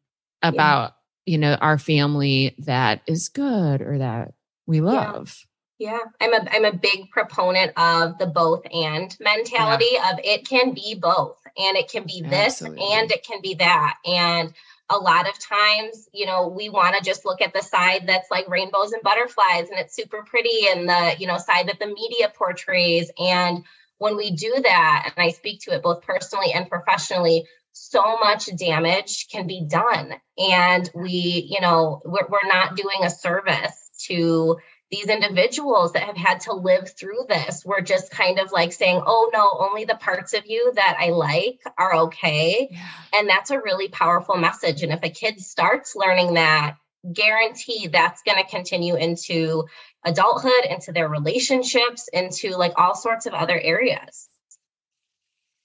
[0.43, 1.33] about, yeah.
[1.33, 4.33] you know, our family that is good or that
[4.67, 5.45] we love.
[5.79, 10.11] Yeah, I'm a I'm a big proponent of the both and mentality yeah.
[10.11, 12.85] of it can be both and it can be this Absolutely.
[12.93, 13.97] and it can be that.
[14.05, 14.53] And
[14.89, 18.29] a lot of times, you know, we want to just look at the side that's
[18.29, 21.87] like rainbows and butterflies and it's super pretty and the, you know, side that the
[21.87, 23.09] media portrays.
[23.17, 23.63] And
[23.99, 28.49] when we do that, and I speak to it both personally and professionally, so much
[28.57, 30.13] damage can be done.
[30.37, 34.57] And we, you know, we're, we're not doing a service to
[34.91, 39.01] these individuals that have had to live through this were just kind of like saying,
[39.05, 42.67] oh no, only the parts of you that I like are okay.
[42.69, 42.89] Yeah.
[43.15, 44.83] And that's a really powerful message.
[44.83, 46.75] And if a kid starts learning that,
[47.13, 49.65] guarantee that's going to continue into
[50.03, 54.27] adulthood, into their relationships, into like all sorts of other areas.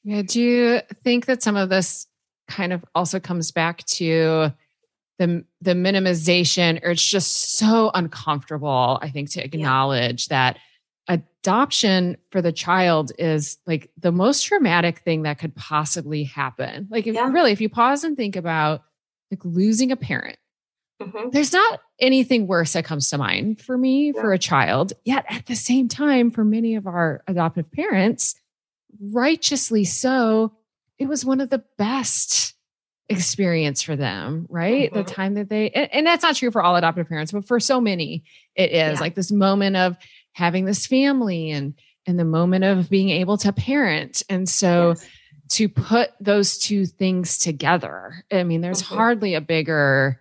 [0.05, 0.23] Yeah.
[0.23, 2.07] Do you think that some of this
[2.47, 4.53] kind of also comes back to
[5.19, 10.53] the the minimization or it's just so uncomfortable i think to acknowledge yeah.
[10.53, 10.59] that
[11.09, 17.07] adoption for the child is like the most traumatic thing that could possibly happen like
[17.07, 17.31] if yeah.
[17.31, 18.83] really if you pause and think about
[19.31, 20.37] like losing a parent
[21.01, 21.31] mm-hmm.
[21.31, 24.21] there's not anything worse that comes to mind for me yeah.
[24.21, 28.35] for a child yet at the same time for many of our adoptive parents
[29.13, 30.53] righteously so
[30.99, 32.56] it was one of the best
[33.09, 34.91] experience for them, right?
[34.91, 34.99] Mm-hmm.
[34.99, 37.61] The time that they, and, and, that's not true for all adoptive parents, but for
[37.61, 39.01] so many, it is yeah.
[39.01, 39.97] like this moment of
[40.33, 41.75] having this family and,
[42.07, 44.23] and the moment of being able to parent.
[44.29, 45.09] And so yes.
[45.51, 48.97] to put those two things together, I mean, there's mm-hmm.
[48.97, 50.21] hardly a bigger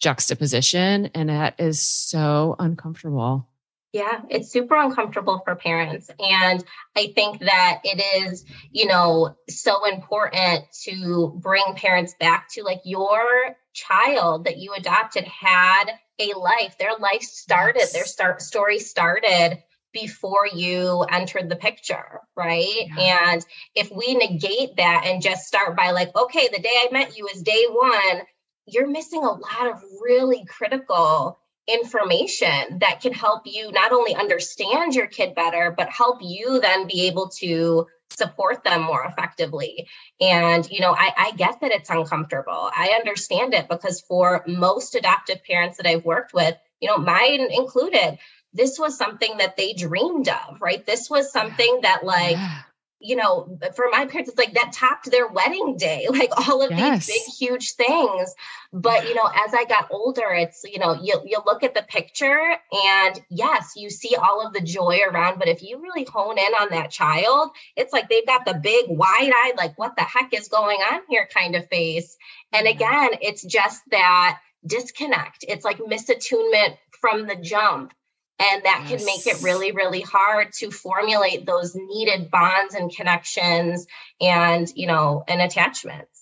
[0.00, 3.47] juxtaposition, and that is so uncomfortable.
[3.92, 6.10] Yeah, it's super uncomfortable for parents.
[6.18, 6.62] And
[6.94, 12.82] I think that it is, you know, so important to bring parents back to like
[12.84, 15.86] your child that you adopted had
[16.18, 16.76] a life.
[16.78, 17.92] Their life started, yes.
[17.92, 22.88] their start story started before you entered the picture, right?
[22.96, 23.32] Yeah.
[23.32, 27.16] And if we negate that and just start by like, okay, the day I met
[27.16, 28.22] you is day one,
[28.66, 31.38] you're missing a lot of really critical
[31.68, 36.86] information that can help you not only understand your kid better, but help you then
[36.86, 39.86] be able to support them more effectively.
[40.20, 42.70] And, you know, I, I get that it's uncomfortable.
[42.74, 47.46] I understand it because for most adoptive parents that I've worked with, you know, mine
[47.52, 48.18] included,
[48.54, 50.84] this was something that they dreamed of, right?
[50.86, 52.62] This was something that, like, yeah
[53.00, 56.70] you know, for my parents, it's like that topped their wedding day, like all of
[56.70, 57.06] yes.
[57.06, 58.34] these big, huge things.
[58.72, 61.82] But, you know, as I got older, it's, you know, you, you look at the
[61.82, 65.38] picture and yes, you see all of the joy around.
[65.38, 68.86] But if you really hone in on that child, it's like they've got the big,
[68.88, 72.16] wide eyed, like, what the heck is going on here kind of face.
[72.52, 75.44] And again, it's just that disconnect.
[75.48, 77.92] It's like misattunement from the jump
[78.38, 78.90] and that yes.
[78.90, 83.86] can make it really, really hard to formulate those needed bonds and connections
[84.20, 86.20] and, you know, and attachments.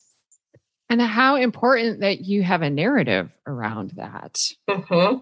[0.89, 4.41] And how important that you have a narrative around that.
[4.69, 5.19] Mm-hmm.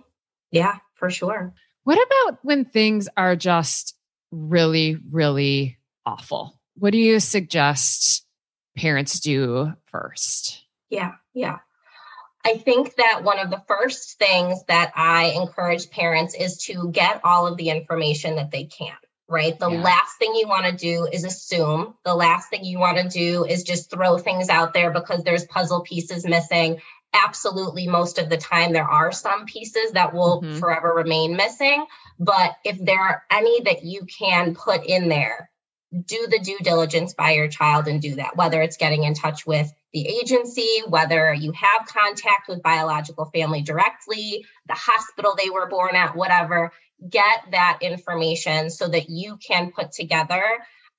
[0.51, 1.55] Yeah, for sure.
[1.85, 3.97] What about when things are just
[4.35, 6.61] really, really awful.
[6.77, 8.27] What do you suggest
[8.77, 10.65] parents do first?
[10.91, 11.59] Yeah, yeah.
[12.45, 17.23] I think that one of the first things that I encourage parents is to get
[17.25, 18.93] all of the information that they can,
[19.29, 19.59] right?
[19.59, 19.81] The yeah.
[19.81, 21.95] last thing you want to do is assume.
[22.05, 25.47] The last thing you want to do is just throw things out there because there's
[25.47, 26.83] puzzle pieces missing.
[27.15, 30.59] Absolutely, most of the time, there are some pieces that will mm-hmm.
[30.59, 31.87] forever remain missing.
[32.19, 35.49] But if there are any that you can put in there,
[35.95, 39.47] do the due diligence by your child and do that, whether it's getting in touch
[39.47, 45.69] with the agency, whether you have contact with biological family directly, the hospital they were
[45.69, 46.73] born at, whatever,
[47.09, 50.43] get that information so that you can put together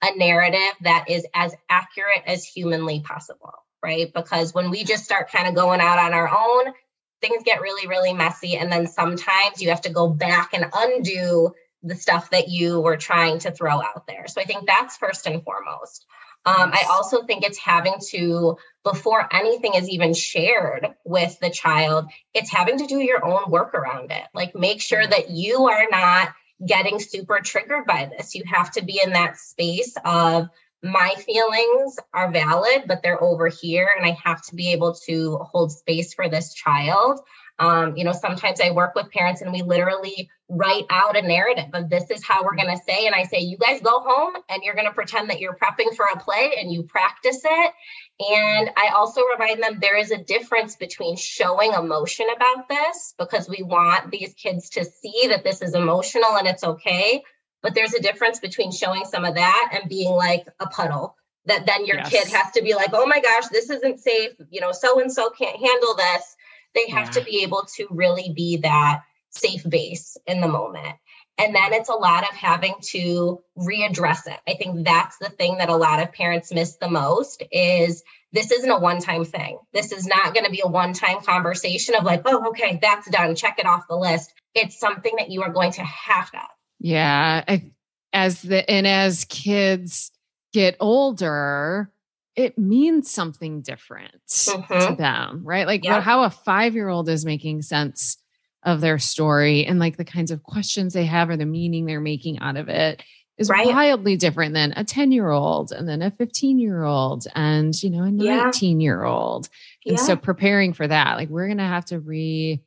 [0.02, 3.54] a narrative that is as accurate as humanly possible,
[3.84, 4.14] right?
[4.14, 6.74] Because when we just start kind of going out on our own,
[7.22, 8.56] things get really, really messy.
[8.56, 11.54] And then sometimes you have to go back and undo
[11.86, 14.28] the stuff that you were trying to throw out there.
[14.28, 16.06] So I think that's first and foremost.
[16.48, 22.08] Um, I also think it's having to, before anything is even shared with the child,
[22.34, 24.24] it's having to do your own work around it.
[24.34, 26.34] Like make sure that you are not
[26.66, 28.36] getting super triggered by this.
[28.36, 30.50] You have to be in that space of
[30.84, 35.38] my feelings are valid, but they're over here, and I have to be able to
[35.38, 37.22] hold space for this child.
[37.58, 41.70] Um, you know, sometimes I work with parents and we literally write out a narrative
[41.74, 43.06] of this is how we're going to say.
[43.06, 45.96] And I say, you guys go home and you're going to pretend that you're prepping
[45.96, 47.74] for a play and you practice it.
[48.20, 53.50] And I also remind them there is a difference between showing emotion about this because
[53.50, 57.24] we want these kids to see that this is emotional and it's okay.
[57.64, 61.16] But there's a difference between showing some of that and being like a puddle
[61.46, 62.10] that then your yes.
[62.10, 64.32] kid has to be like, oh my gosh, this isn't safe.
[64.50, 66.36] You know, so and so can't handle this
[66.76, 67.12] they have yeah.
[67.12, 70.96] to be able to really be that safe base in the moment.
[71.38, 74.40] And then it's a lot of having to readdress it.
[74.48, 78.52] I think that's the thing that a lot of parents miss the most is this
[78.52, 79.60] isn't a one-time thing.
[79.74, 83.36] This is not going to be a one-time conversation of like, oh, okay, that's done.
[83.36, 84.34] Check it off the list.
[84.54, 86.42] It's something that you are going to have to.
[86.80, 87.44] Yeah.
[87.46, 87.72] I,
[88.14, 90.12] as the and as kids
[90.54, 91.92] get older,
[92.36, 94.90] it means something different mm-hmm.
[94.90, 95.66] to them, right?
[95.66, 96.02] Like yeah.
[96.02, 98.18] how a five year old is making sense
[98.64, 102.02] of their story and like the kinds of questions they have or the meaning they're
[102.02, 103.02] making out of it
[103.38, 103.68] is right.
[103.68, 107.90] wildly different than a 10 year old and then a 15 year old and you
[107.90, 109.50] know a 19 year old
[109.86, 110.04] and yeah.
[110.04, 112.62] so preparing for that like we're gonna have to re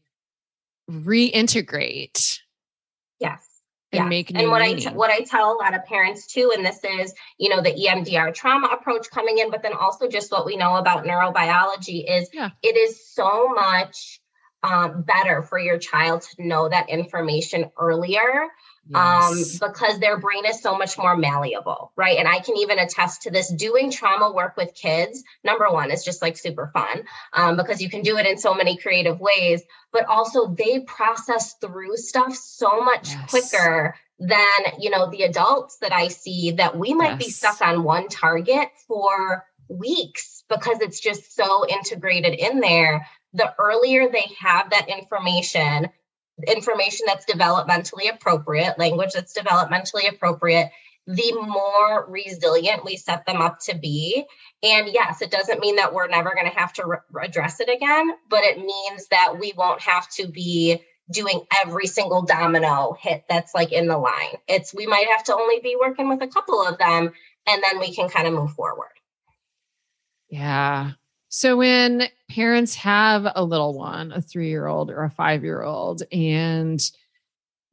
[0.90, 2.38] reintegrate
[3.18, 3.47] yes
[3.92, 4.08] and yeah.
[4.08, 4.86] make and what meaning.
[4.86, 7.62] I t- what I tell a lot of parents too, and this is you know
[7.62, 12.04] the EMDR trauma approach coming in, but then also just what we know about neurobiology
[12.08, 12.50] is yeah.
[12.62, 14.20] it is so much
[14.62, 18.48] um, better for your child to know that information earlier
[18.88, 19.60] yes.
[19.60, 22.18] um, because their brain is so much more malleable, right?
[22.18, 25.22] And I can even attest to this doing trauma work with kids.
[25.44, 28.54] Number one, it's just like super fun um, because you can do it in so
[28.54, 33.30] many creative ways, but also they process through stuff so much yes.
[33.30, 37.24] quicker than, you know, the adults that I see that we might yes.
[37.24, 43.06] be stuck on one target for weeks because it's just so integrated in there.
[43.34, 45.90] The earlier they have that information,
[46.46, 50.70] information that's developmentally appropriate, language that's developmentally appropriate,
[51.06, 54.24] the more resilient we set them up to be.
[54.62, 57.70] And yes, it doesn't mean that we're never going to have to re- address it
[57.70, 63.24] again, but it means that we won't have to be doing every single domino hit
[63.28, 64.36] that's like in the line.
[64.46, 67.12] It's we might have to only be working with a couple of them
[67.46, 68.92] and then we can kind of move forward.
[70.28, 70.92] Yeah.
[71.28, 75.62] So when parents have a little one, a three year old or a five year
[75.62, 76.80] old, and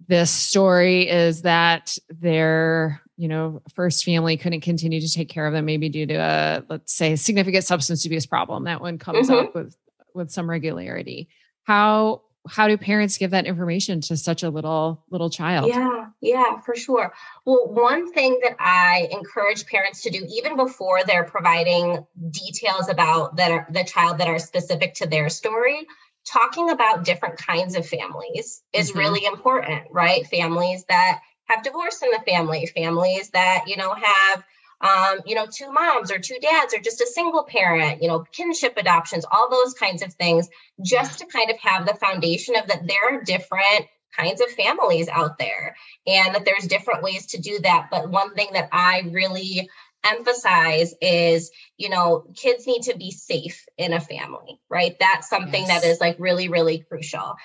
[0.08, 5.54] this story is that their you know first family couldn't continue to take care of
[5.54, 9.48] them maybe due to a let's say significant substance abuse problem that one comes mm-hmm.
[9.48, 9.76] up with
[10.14, 11.30] with some regularity
[11.64, 15.68] how how do parents give that information to such a little little child?
[15.68, 17.14] Yeah yeah for sure.
[17.46, 23.38] Well one thing that i encourage parents to do even before they're providing details about
[23.38, 25.86] that are, the child that are specific to their story
[26.26, 29.00] talking about different kinds of families is mm-hmm.
[29.00, 30.26] really important right?
[30.28, 34.44] Families that have divorce in the family families that you know have
[34.82, 38.26] um, you know, two moms or two dads or just a single parent, you know,
[38.32, 40.50] kinship adoptions, all those kinds of things,
[40.84, 43.88] just to kind of have the foundation of that there are different
[44.18, 45.76] kinds of families out there
[46.08, 47.90] and that there's different ways to do that.
[47.92, 49.70] But one thing that I really
[50.06, 55.64] emphasize is you know kids need to be safe in a family right that's something
[55.66, 55.82] yes.
[55.82, 57.36] that is like really really crucial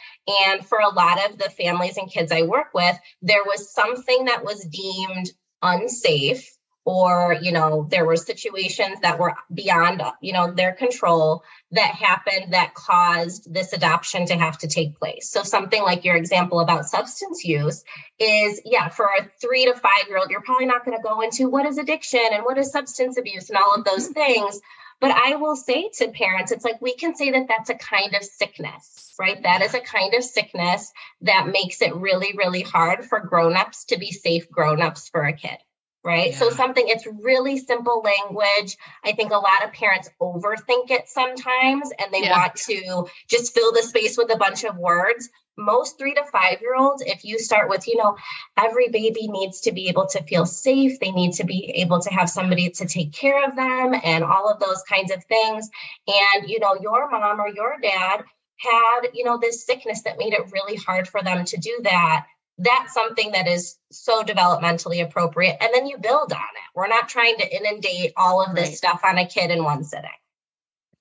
[0.46, 4.26] and for a lot of the families and kids i work with there was something
[4.26, 5.30] that was deemed
[5.62, 6.50] unsafe
[6.84, 12.52] or you know there were situations that were beyond you know their control that happened
[12.52, 15.30] that caused this adoption to have to take place.
[15.30, 17.84] So something like your example about substance use
[18.18, 21.20] is yeah for a three to five year old you're probably not going to go
[21.20, 24.14] into what is addiction and what is substance abuse and all of those mm-hmm.
[24.14, 24.60] things.
[25.00, 28.14] But i will say to parents it's like we can say that that's a kind
[28.14, 29.42] of sickness right?
[29.42, 33.98] That is a kind of sickness that makes it really really hard for grown-ups to
[33.98, 35.58] be safe grown-ups for a kid
[36.02, 36.30] right?
[36.30, 36.36] Yeah.
[36.36, 38.76] So something it's really simple language.
[39.04, 42.38] I think a lot of parents overthink it sometimes and they yeah.
[42.38, 45.28] want to just fill the space with a bunch of words.
[45.58, 48.16] Most 3 to 5 year olds if you start with, you know,
[48.56, 52.10] every baby needs to be able to feel safe, they need to be able to
[52.10, 55.68] have somebody to take care of them and all of those kinds of things
[56.06, 58.24] and you know, your mom or your dad
[58.56, 62.26] had, you know, this sickness that made it really hard for them to do that
[62.62, 67.08] that's something that is so developmentally appropriate and then you build on it we're not
[67.08, 68.76] trying to inundate all of this right.
[68.76, 70.10] stuff on a kid in one sitting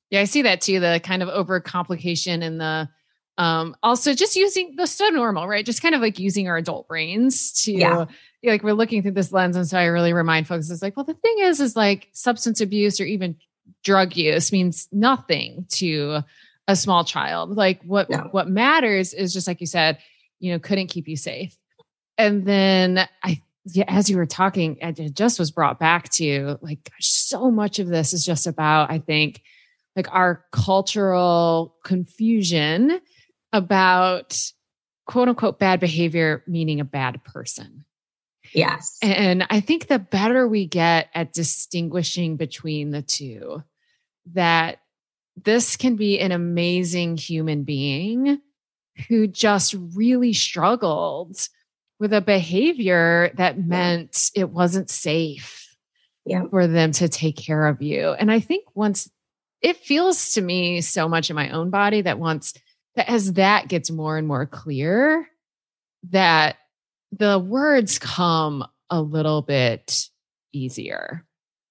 [0.10, 2.90] yeah i see that too the kind of overcomplication and the
[3.38, 6.88] um also just using the so normal right just kind of like using our adult
[6.88, 8.06] brains to yeah.
[8.44, 11.06] like we're looking through this lens and so i really remind folks it's like well
[11.06, 13.36] the thing is is like substance abuse or even
[13.84, 16.22] drug use means nothing to
[16.68, 18.28] a small child like what no.
[18.32, 19.98] what matters is just like you said
[20.40, 21.58] you know, couldn't keep you safe.
[22.18, 26.84] And then I, yeah, as you were talking, it just was brought back to like
[26.84, 29.42] gosh, so much of this is just about, I think,
[29.96, 33.00] like our cultural confusion
[33.52, 34.40] about
[35.08, 37.86] quote unquote bad behavior meaning a bad person.
[38.54, 38.98] Yes.
[39.02, 43.64] And I think the better we get at distinguishing between the two,
[44.34, 44.80] that
[45.36, 48.40] this can be an amazing human being
[49.08, 51.38] who just really struggled
[52.00, 55.76] with a behavior that meant it wasn't safe
[56.26, 56.44] yeah.
[56.50, 58.12] for them to take care of you.
[58.12, 59.10] And I think once
[59.62, 62.54] it feels to me so much in my own body that once
[62.96, 65.28] that as that gets more and more clear,
[66.10, 66.58] that
[67.12, 70.06] the words come a little bit
[70.54, 71.26] easier.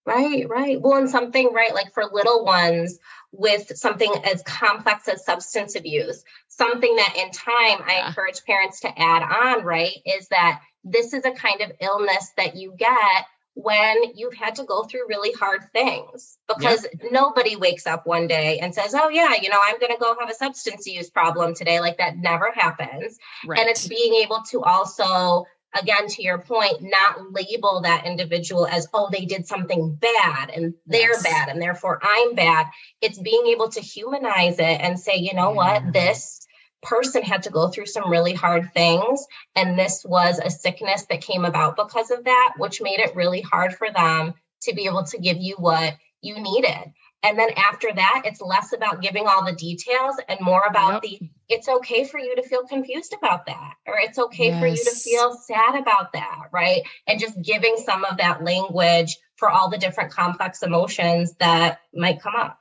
[0.07, 0.81] Right, right.
[0.81, 2.99] Well, and something, right, like for little ones
[3.33, 6.25] with something as complex as substance abuse,
[6.59, 8.05] something that in time yeah.
[8.05, 12.33] I encourage parents to add on, right, is that this is a kind of illness
[12.37, 17.11] that you get when you've had to go through really hard things because yep.
[17.11, 20.15] nobody wakes up one day and says, Oh, yeah, you know, I'm going to go
[20.19, 21.81] have a substance use problem today.
[21.81, 23.19] Like that never happens.
[23.45, 23.59] Right.
[23.59, 25.45] And it's being able to also
[25.79, 30.73] again to your point not label that individual as oh they did something bad and
[30.87, 31.23] they're yes.
[31.23, 32.67] bad and therefore i'm bad
[33.03, 35.57] it's being able to humanize it and say you know yeah.
[35.57, 36.48] what this
[36.83, 39.27] person had to go through some really hard things
[39.57, 43.41] and this was a sickness that came about because of that which made it really
[43.41, 47.93] hard for them to be able to give you what you needed and then after
[47.93, 51.21] that, it's less about giving all the details and more about yep.
[51.21, 54.61] the it's okay for you to feel confused about that, or it's okay yes.
[54.61, 56.83] for you to feel sad about that, right?
[57.07, 62.21] And just giving some of that language for all the different complex emotions that might
[62.21, 62.61] come up.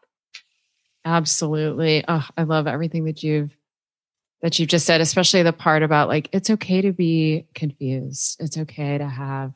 [1.06, 2.04] Absolutely.
[2.08, 3.56] Oh, I love everything that you've
[4.42, 8.38] that you've just said, especially the part about like it's okay to be confused.
[8.40, 9.54] It's okay to have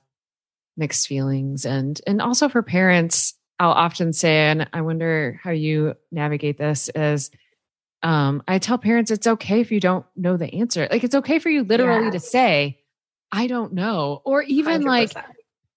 [0.77, 5.93] mixed feelings and and also for parents I'll often say, and I wonder how you
[6.11, 7.29] navigate this is
[8.01, 10.87] um, I tell parents it's okay if you don't know the answer.
[10.89, 12.13] Like it's okay for you literally yes.
[12.13, 12.79] to say,
[13.31, 14.23] I don't know.
[14.25, 14.85] Or even 100%.
[14.85, 15.11] like,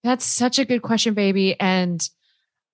[0.03, 1.59] that's such a good question, baby.
[1.59, 2.09] And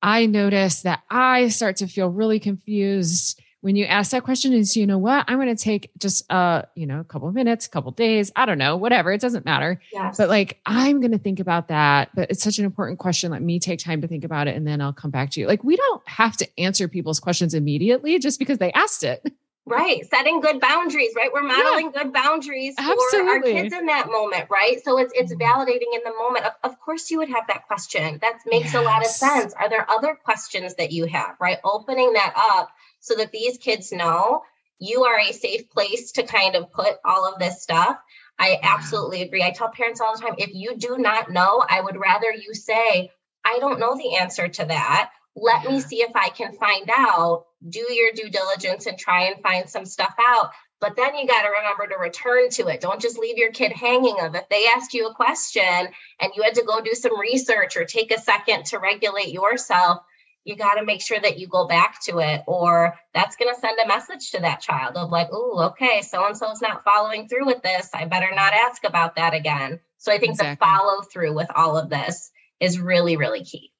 [0.01, 4.75] I notice that I start to feel really confused when you ask that question is
[4.75, 7.65] you know what i'm going to take just uh you know a couple of minutes
[7.65, 10.17] a couple of days i don't know whatever it doesn't matter yes.
[10.17, 13.41] but like i'm going to think about that but it's such an important question let
[13.41, 15.63] me take time to think about it and then i'll come back to you like
[15.63, 19.33] we don't have to answer people's questions immediately just because they asked it
[19.63, 20.03] Right.
[20.09, 21.29] Setting good boundaries, right?
[21.31, 22.03] We're modeling yeah.
[22.03, 23.19] good boundaries Absolutely.
[23.19, 24.83] for our kids in that moment, right?
[24.83, 25.41] So it's it's mm-hmm.
[25.41, 26.45] validating in the moment.
[26.45, 28.17] Of, of course you would have that question.
[28.21, 28.75] That makes yes.
[28.75, 29.53] a lot of sense.
[29.53, 31.59] Are there other questions that you have, right?
[31.63, 32.71] Opening that up
[33.01, 34.43] so that these kids know
[34.79, 37.97] you are a safe place to kind of put all of this stuff.
[38.39, 39.43] I absolutely agree.
[39.43, 42.53] I tell parents all the time if you do not know, I would rather you
[42.53, 43.11] say,
[43.45, 45.11] I don't know the answer to that.
[45.35, 47.45] Let me see if I can find out.
[47.69, 50.51] Do your due diligence and try and find some stuff out.
[50.79, 52.81] But then you got to remember to return to it.
[52.81, 55.87] Don't just leave your kid hanging of if they asked you a question
[56.19, 60.01] and you had to go do some research or take a second to regulate yourself,
[60.43, 63.59] you got to make sure that you go back to it or that's going to
[63.59, 67.27] send a message to that child of like oh okay so and so's not following
[67.27, 70.55] through with this i better not ask about that again so i think exactly.
[70.55, 72.31] the follow through with all of this
[72.61, 73.73] is really, really key.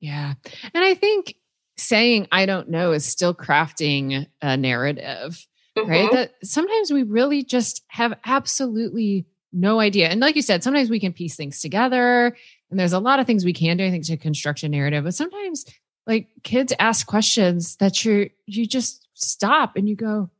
[0.00, 0.34] Yeah.
[0.74, 1.34] And I think
[1.76, 5.46] saying I don't know is still crafting a narrative,
[5.76, 5.90] mm-hmm.
[5.90, 6.12] right?
[6.12, 10.08] That sometimes we really just have absolutely no idea.
[10.08, 12.36] And like you said, sometimes we can piece things together
[12.70, 15.04] and there's a lot of things we can do, I think, to construct a narrative.
[15.04, 15.64] But sometimes
[16.08, 20.30] like kids ask questions that you you just stop and you go,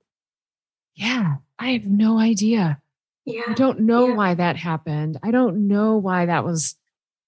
[0.94, 2.80] Yeah, I have no idea.
[3.24, 3.42] Yeah.
[3.46, 4.14] I don't know yeah.
[4.14, 5.18] why that happened.
[5.22, 6.76] I don't know why that was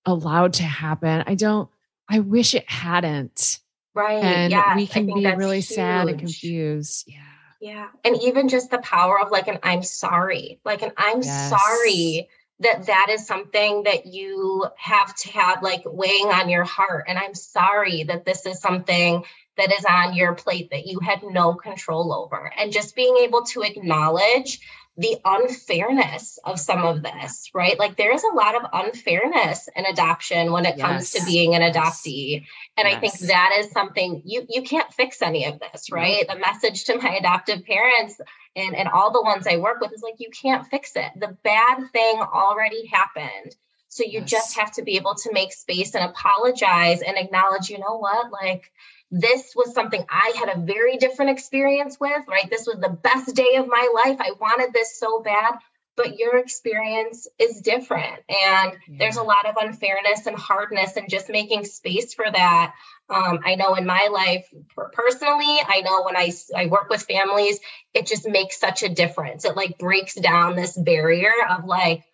[0.07, 1.23] allowed to happen.
[1.27, 1.69] I don't,
[2.09, 3.59] I wish it hadn't.
[3.95, 4.25] Right.
[4.25, 5.67] And yes, we can be really huge.
[5.67, 7.05] sad and confused.
[7.07, 7.19] Yeah.
[7.61, 7.89] Yeah.
[8.03, 10.59] And even just the power of like an I'm sorry.
[10.65, 11.51] Like an I'm yes.
[11.51, 12.29] sorry
[12.61, 17.05] that that is something that you have to have like weighing on your heart.
[17.09, 19.25] And i'm sorry that this is something
[19.57, 22.51] that is on your plate that you had no control over.
[22.57, 24.61] And just being able to acknowledge
[25.01, 27.79] the unfairness of some of this, right?
[27.79, 30.87] Like there is a lot of unfairness in adoption when it yes.
[30.87, 32.45] comes to being an adoptee.
[32.77, 32.97] And yes.
[32.97, 36.29] I think that is something you you can't fix any of this, right?
[36.29, 38.21] The message to my adoptive parents
[38.55, 41.11] and, and all the ones I work with is like you can't fix it.
[41.17, 43.57] The bad thing already happened.
[43.89, 44.31] So you yes.
[44.31, 48.31] just have to be able to make space and apologize and acknowledge, you know what,
[48.31, 48.71] like
[49.11, 52.49] this was something I had a very different experience with, right?
[52.49, 54.19] This was the best day of my life.
[54.21, 55.55] I wanted this so bad,
[55.97, 58.21] but your experience is different.
[58.29, 58.97] And yeah.
[58.99, 62.75] there's a lot of unfairness and hardness and just making space for that.
[63.09, 64.47] Um, I know in my life
[64.93, 67.59] personally, I know when I, I work with families,
[67.93, 69.45] it just makes such a difference.
[69.45, 72.05] It like breaks down this barrier of like,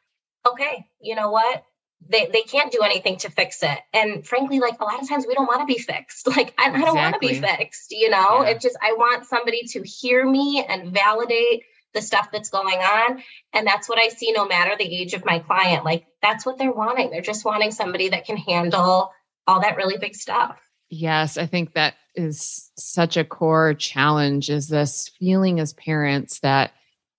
[0.51, 1.63] okay, you know what?
[2.09, 3.79] They, they can't do anything to fix it.
[3.93, 6.27] And frankly, like a lot of times we don't want to be fixed.
[6.37, 8.43] Like I, I don't want to be fixed, you know?
[8.43, 8.51] Yeah.
[8.51, 11.63] It just I want somebody to hear me and validate
[11.95, 13.23] the stuff that's going on.
[13.55, 15.85] And that's what I see no matter the age of my client.
[15.85, 17.11] Like that's what they're wanting.
[17.11, 19.13] They're just wanting somebody that can handle
[19.47, 20.61] all that really big stuff.
[20.91, 26.73] Yes, I think that is such a core challenge is this feeling as parents that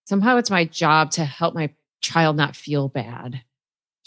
[0.05, 3.41] somehow it's my job to help my child not feel bad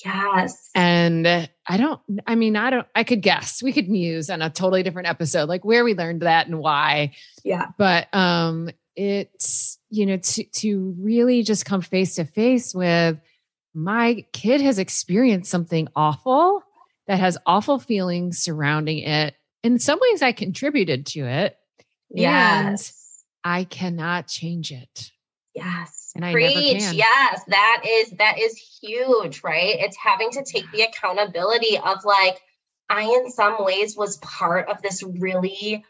[0.05, 0.71] Yes.
[0.75, 3.63] And I don't, I mean, I don't, I could guess.
[3.63, 7.13] We could muse on a totally different episode, like where we learned that and why.
[7.45, 7.67] Yeah.
[7.77, 13.19] But um it's, you know, to to really just come face to face with
[13.75, 16.63] my kid has experienced something awful
[17.07, 19.35] that has awful feelings surrounding it.
[19.63, 21.57] In some ways, I contributed to it.
[22.11, 22.93] Yes.
[23.45, 25.11] And I cannot change it.
[25.55, 26.00] Yes.
[26.15, 26.83] And I Preach.
[26.93, 29.77] Yes, that is that is huge, right?
[29.79, 32.41] It's having to take the accountability of like,
[32.89, 35.85] I in some ways was part of this really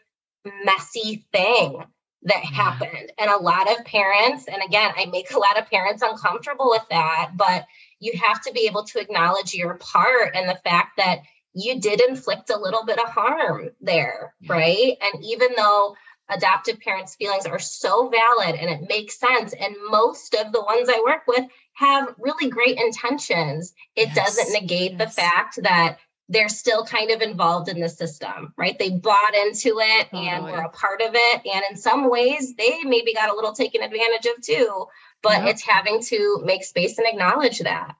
[0.63, 1.83] messy thing
[2.23, 2.49] that yeah.
[2.51, 3.11] happened.
[3.17, 6.85] And a lot of parents, and again, I make a lot of parents uncomfortable with
[6.89, 7.65] that, but
[7.99, 11.21] you have to be able to acknowledge your part and the fact that
[11.53, 14.53] you did inflict a little bit of harm there, yeah.
[14.53, 14.97] right?
[15.01, 15.95] And even though
[16.29, 19.53] adoptive parents' feelings are so valid and it makes sense.
[19.53, 23.73] And most of the ones I work with have really great intentions.
[23.95, 24.15] It yes.
[24.15, 24.99] doesn't negate yes.
[24.99, 25.97] the fact that
[26.29, 28.79] they're still kind of involved in the system, right?
[28.79, 31.41] They bought into it oh, and were a part of it.
[31.45, 34.85] And in some ways, they maybe got a little taken advantage of too.
[35.21, 35.47] But yep.
[35.49, 37.95] it's having to make space and acknowledge that.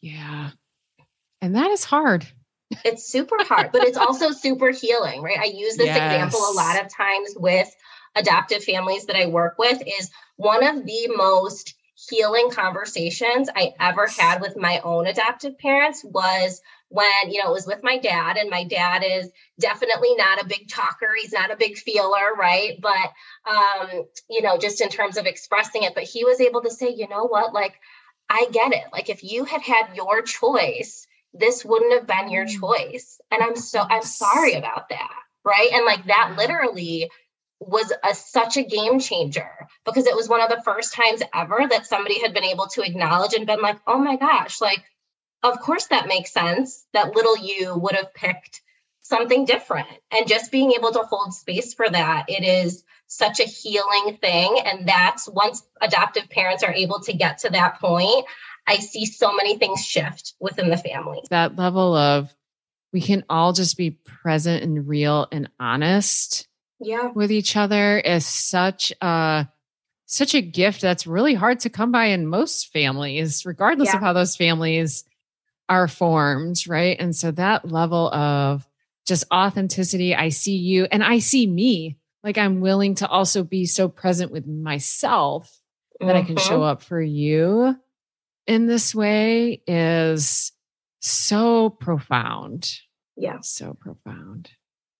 [0.00, 0.50] Yeah.
[1.40, 2.26] And that is hard.
[2.84, 5.38] It's super hard, but it's also super healing, right?
[5.38, 5.96] I use this yes.
[5.96, 7.74] example a lot of times with
[8.16, 11.74] adoptive families that I work with is one of the most
[12.08, 16.60] healing conversations I ever had with my own adoptive parents was
[16.90, 20.46] when you know it was with my dad and my dad is definitely not a
[20.46, 25.16] big talker he's not a big feeler right but um you know just in terms
[25.16, 27.74] of expressing it but he was able to say you know what like
[28.30, 32.46] i get it like if you had had your choice this wouldn't have been your
[32.46, 32.60] mm.
[32.60, 33.20] choice.
[33.30, 35.14] And I'm so, I'm sorry about that.
[35.44, 35.70] Right.
[35.72, 37.10] And like that literally
[37.60, 39.50] was a, such a game changer
[39.84, 42.82] because it was one of the first times ever that somebody had been able to
[42.82, 44.84] acknowledge and been like, oh my gosh, like,
[45.42, 48.60] of course that makes sense that little you would have picked
[49.00, 49.88] something different.
[50.10, 54.58] And just being able to hold space for that, it is such a healing thing.
[54.64, 58.26] And that's once adoptive parents are able to get to that point,
[58.68, 61.22] I see so many things shift within the family.
[61.30, 62.34] That level of
[62.92, 66.46] we can all just be present and real and honest
[66.78, 67.10] yeah.
[67.14, 69.48] with each other is such a
[70.04, 73.96] such a gift that's really hard to come by in most families, regardless yeah.
[73.96, 75.04] of how those families
[75.68, 76.96] are formed, right?
[76.98, 78.66] And so that level of
[79.06, 81.96] just authenticity, I see you and I see me.
[82.24, 85.60] Like I'm willing to also be so present with myself
[86.00, 86.16] that mm-hmm.
[86.16, 86.62] I can show mm-hmm.
[86.62, 87.76] up for you
[88.48, 90.50] in this way is
[91.00, 92.68] so profound.
[93.16, 93.38] Yeah.
[93.42, 94.50] So profound.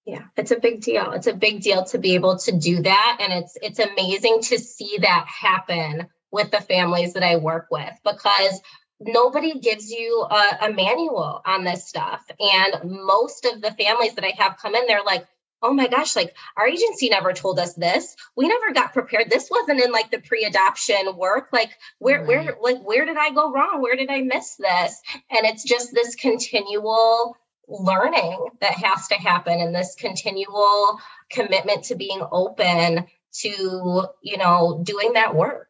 [0.05, 1.13] Yeah, it's a big deal.
[1.13, 4.59] It's a big deal to be able to do that and it's it's amazing to
[4.59, 8.61] see that happen with the families that I work with because
[9.01, 12.25] nobody gives you a, a, manual on this stuff.
[12.41, 15.27] And most of the families that I have come in, they're like,
[15.63, 18.17] oh my gosh, like our agency never told us this.
[18.37, 19.31] We never got prepared.
[19.31, 21.49] This wasn't in like the pre-adoption work.
[21.53, 22.29] Like where, right.
[22.29, 23.83] where, like where did I go wrong?
[23.83, 25.03] Where did I miss this?
[25.31, 27.37] And it's just this continual
[27.69, 30.99] learning that has to happen and this continual
[31.31, 33.07] commitment to being open
[33.41, 35.69] to, you know, doing that work.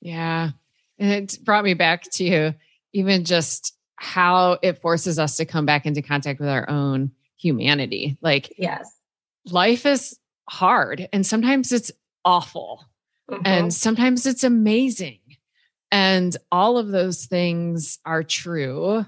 [0.00, 0.50] Yeah.
[0.98, 2.54] And it brought me back to
[2.92, 8.18] even just how it forces us to come back into contact with our own humanity.
[8.20, 8.90] Like, yes,
[9.50, 10.18] life is
[10.48, 11.92] hard and sometimes it's
[12.24, 12.84] awful
[13.30, 13.42] mm-hmm.
[13.44, 15.20] and sometimes it's amazing.
[15.90, 19.06] And all of those things are true.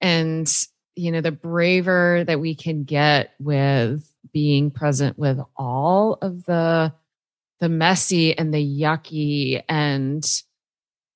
[0.00, 0.50] And,
[0.96, 6.92] you know, the braver that we can get with being present with all of the
[7.60, 10.42] the messy and the yucky and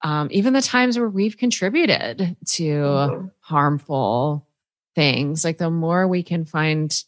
[0.02, 3.26] um, even the times where we've contributed to mm-hmm.
[3.40, 4.46] harmful
[4.94, 7.04] things like the more we can find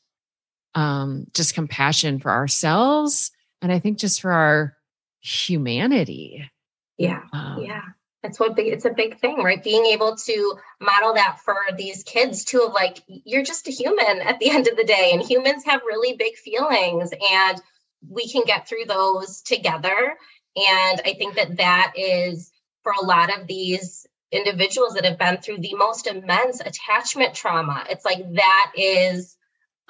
[0.75, 3.31] um, just compassion for ourselves
[3.63, 4.77] and i think just for our
[5.21, 6.51] humanity.
[6.99, 7.83] Yeah um, yeah.
[8.23, 9.63] That's what big it's a big thing right?
[9.63, 14.21] Being able to model that for these kids too of like you're just a human
[14.23, 17.61] at the end of the day and humans have really big feelings and
[18.09, 20.17] we can get through those together.
[20.57, 22.51] And i think that that is
[22.83, 27.85] for a lot of these individuals that have been through the most immense attachment trauma.
[27.91, 29.37] It's like that is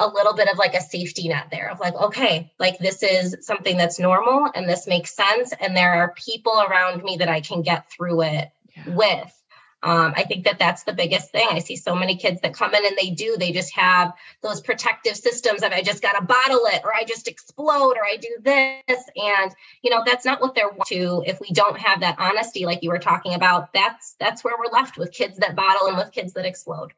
[0.01, 3.37] a little bit of like a safety net there of like, okay, like this is
[3.43, 5.53] something that's normal and this makes sense.
[5.61, 8.95] And there are people around me that I can get through it yeah.
[8.95, 9.37] with.
[9.83, 11.47] Um, I think that that's the biggest thing.
[11.51, 14.61] I see so many kids that come in and they do, they just have those
[14.61, 18.17] protective systems of I just got to bottle it or I just explode or I
[18.17, 19.03] do this.
[19.17, 21.23] And, you know, that's not what they're to.
[21.27, 24.73] If we don't have that honesty, like you were talking about, that's, that's where we're
[24.73, 26.93] left with kids that bottle and with kids that explode.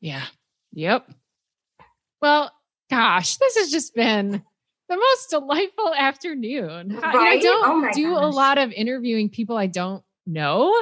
[0.00, 0.24] Yeah.
[0.72, 1.08] Yep.
[2.20, 2.52] Well,
[2.90, 4.42] gosh, this has just been
[4.88, 6.96] the most delightful afternoon.
[6.96, 7.14] Right?
[7.14, 8.24] I don't oh do gosh.
[8.24, 10.74] a lot of interviewing people I don't know.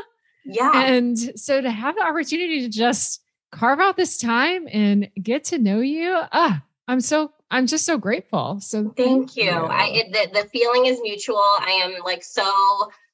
[0.45, 0.85] Yeah.
[0.85, 3.21] And so to have the opportunity to just
[3.51, 7.99] carve out this time and get to know you, ah, I'm so I'm just so
[7.99, 8.61] grateful.
[8.61, 9.45] So thank, thank you.
[9.45, 9.51] you.
[9.51, 11.39] I it, the, the feeling is mutual.
[11.39, 12.49] I am like so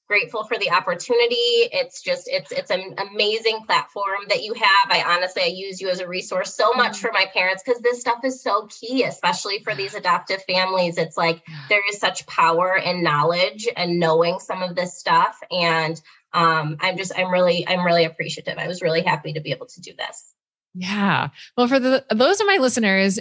[0.08, 1.68] grateful for the opportunity.
[1.72, 4.90] It's just it's it's an amazing platform that you have.
[4.90, 7.06] I honestly I use you as a resource so much mm-hmm.
[7.06, 10.98] for my parents because this stuff is so key, especially for these adoptive families.
[10.98, 16.00] It's like there is such power in knowledge and knowing some of this stuff and
[16.34, 18.58] um, I'm just I'm really I'm really appreciative.
[18.58, 20.34] I was really happy to be able to do this.
[20.74, 21.28] Yeah.
[21.56, 23.18] Well, for the those of my listeners,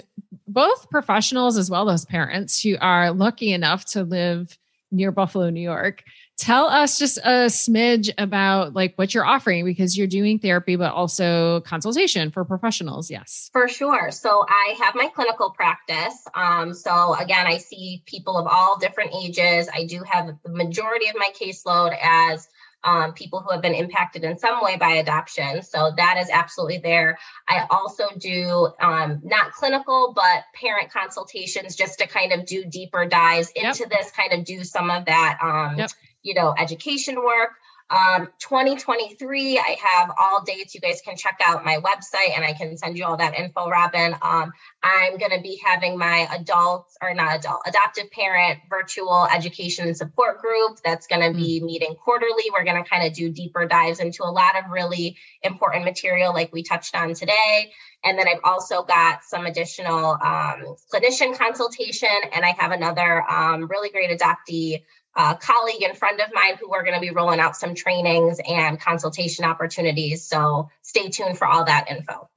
[0.48, 4.58] both professionals as well as parents who are lucky enough to live
[4.92, 6.04] near Buffalo, New York,
[6.42, 10.92] tell us just a smidge about like what you're offering because you're doing therapy but
[10.92, 17.16] also consultation for professionals yes for sure so i have my clinical practice um, so
[17.20, 21.30] again i see people of all different ages i do have the majority of my
[21.40, 22.48] caseload as
[22.84, 25.62] um, people who have been impacted in some way by adoption.
[25.62, 27.20] So that is absolutely there.
[27.48, 33.06] I also do um, not clinical, but parent consultations just to kind of do deeper
[33.06, 33.90] dives into yep.
[33.90, 35.92] this, kind of do some of that, um, yep.
[36.24, 37.52] You know, education work.
[37.92, 40.74] Um, 2023, I have all dates.
[40.74, 43.70] You guys can check out my website and I can send you all that info,
[43.70, 44.18] Robyn.
[44.22, 49.88] Um, I'm going to be having my adult or not adult, adoptive parent virtual education
[49.88, 51.66] and support group that's going to be mm.
[51.66, 52.46] meeting quarterly.
[52.54, 56.34] We're going to kind of do deeper dives into a lot of really important material
[56.34, 57.74] like we touched on today.
[58.06, 63.68] And then I've also got some additional um, clinician consultation, and I have another um,
[63.68, 64.84] really great adoptee
[65.16, 68.40] uh, colleague and friend of mine who are going to be rolling out some trainings
[68.48, 70.26] and consultation opportunities.
[70.26, 72.30] So stay tuned for all that info.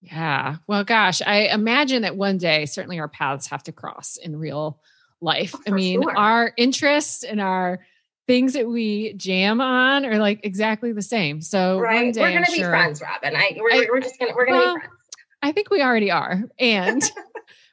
[0.00, 0.56] Yeah.
[0.66, 4.80] Well, gosh, I imagine that one day, certainly our paths have to cross in real
[5.20, 5.54] life.
[5.54, 6.16] Oh, I mean, sure.
[6.16, 7.80] our interests and our
[8.26, 11.40] things that we jam on are like exactly the same.
[11.40, 12.14] So right.
[12.14, 13.34] we're going to be sure, friends, Robyn.
[13.34, 14.94] I, we're, I, we're just going to, we're going to well, be friends.
[15.42, 16.44] I think we already are.
[16.58, 17.02] And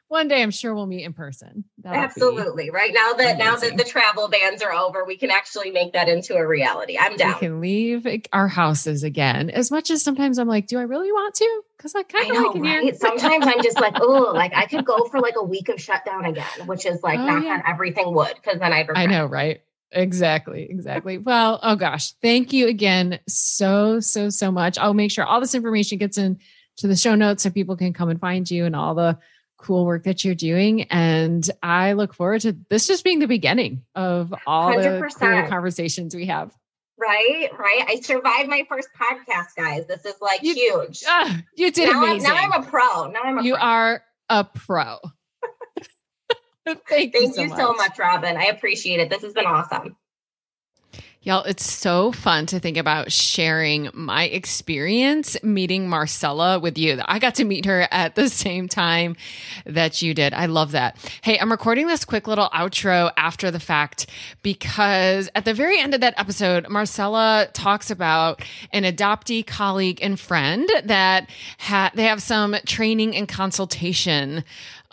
[0.07, 1.65] one day I'm sure we'll meet in person.
[1.79, 2.69] That'll Absolutely.
[2.69, 3.37] Right now that amazing.
[3.39, 6.97] now that the travel bans are over, we can actually make that into a reality.
[6.99, 7.33] I'm down.
[7.33, 9.49] We can leave our houses again.
[9.49, 11.61] As much as sometimes I'm like, do I really want to?
[11.77, 12.83] Because I kind of like it right?
[12.83, 12.93] here.
[12.95, 16.25] sometimes I'm just like, oh, like I could go for like a week of shutdown
[16.25, 17.53] again, which is like oh, knock yeah.
[17.53, 18.97] on everything would, because then I'd regret.
[18.97, 19.61] I know, right?
[19.91, 20.67] Exactly.
[20.69, 21.17] Exactly.
[21.17, 22.13] Well, oh gosh.
[22.21, 24.77] Thank you again so, so, so much.
[24.77, 26.39] I'll make sure all this information gets in
[26.77, 29.17] to the show notes so people can come and find you and all the
[29.57, 30.83] cool work that you're doing.
[30.83, 34.83] And I look forward to this just being the beginning of all 100%.
[34.83, 36.53] the cool conversations we have.
[36.97, 37.85] Right, right.
[37.87, 39.85] I survived my first podcast, guys.
[39.87, 41.03] This is like you, huge.
[41.07, 42.29] Uh, you did now amazing.
[42.29, 43.11] I'm, now I'm a pro.
[43.11, 43.63] Now I'm a you pro.
[43.63, 44.97] are a pro.
[46.65, 47.57] Thank, Thank you, so, you much.
[47.57, 48.37] so much, Robyn.
[48.37, 49.09] I appreciate it.
[49.09, 49.97] This has been awesome.
[51.25, 57.01] Y'all, it's so fun to think about sharing my experience meeting Marcella with you.
[57.03, 59.15] I got to meet her at the same time
[59.65, 60.35] that you did.
[60.35, 60.99] I love that.
[61.23, 64.05] Hey, I'm recording this quick little outro after the fact
[64.43, 70.19] because at the very end of that episode, Marcella talks about an adoptee colleague and
[70.19, 74.43] friend that ha- they have some training and consultation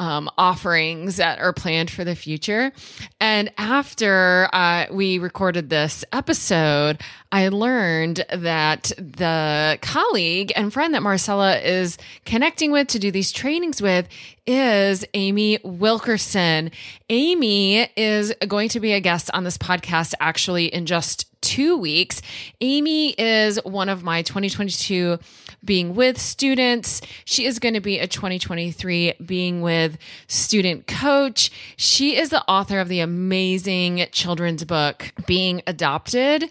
[0.03, 2.72] um, offerings that are planned for the future.
[3.20, 7.00] And after uh, we recorded this episode,
[7.30, 13.30] I learned that the colleague and friend that Marcella is connecting with to do these
[13.30, 14.09] trainings with
[14.44, 16.72] is Amy Wilkerson.
[17.09, 22.22] Amy is going to be a guest on this podcast actually in just two weeks.
[22.62, 25.18] Amy is one of my 2022
[25.64, 27.03] being with students.
[27.24, 31.51] She is going to be a 2023 being with student coach.
[31.76, 36.51] She is the author of the amazing children's book, Being Adopted.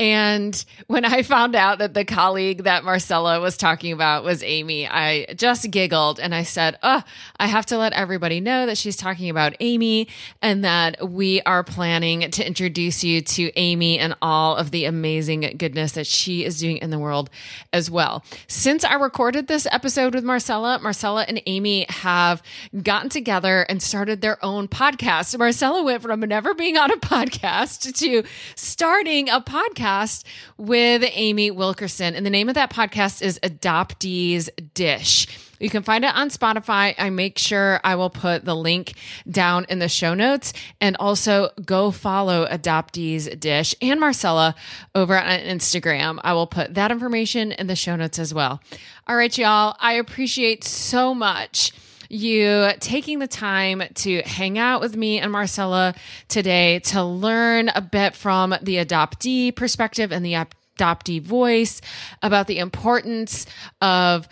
[0.00, 4.88] And when I found out that the colleague that Marcella was talking about was Amy,
[4.88, 7.02] I just giggled and I said, Oh,
[7.38, 10.08] I have to let everybody know that she's talking about Amy
[10.40, 15.40] and that we are planning to introduce you to Amy and all of the amazing
[15.58, 17.28] goodness that she is doing in the world
[17.70, 18.24] as well.
[18.48, 22.42] Since I recorded this episode with Marcella, Marcella and Amy have
[22.82, 25.36] gotten together and started their own podcast.
[25.36, 28.24] Marcella went from never being on a podcast to
[28.56, 30.24] starting a podcast podcast
[30.56, 32.14] with Amy Wilkerson.
[32.14, 35.26] And the name of that podcast is Adoptees Dish.
[35.58, 36.94] You can find it on Spotify.
[36.96, 38.94] I make sure I will put the link
[39.30, 44.54] down in the show notes and also go follow Adoptees Dish and Marcella
[44.94, 46.18] over on Instagram.
[46.24, 48.62] I will put that information in the show notes as well.
[49.06, 49.76] All right, y'all.
[49.80, 51.72] I appreciate so much
[52.10, 55.94] you taking the time to hang out with me and Marcella
[56.28, 60.34] today to learn a bit from the adoptee perspective and the
[60.80, 61.80] adoptee voice
[62.22, 63.46] about the importance
[63.80, 64.28] of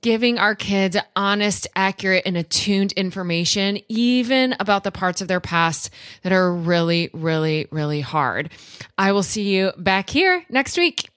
[0.00, 5.90] giving our kids honest, accurate, and attuned information, even about the parts of their past
[6.22, 8.50] that are really, really, really hard.
[8.98, 11.08] I will see you back here next week.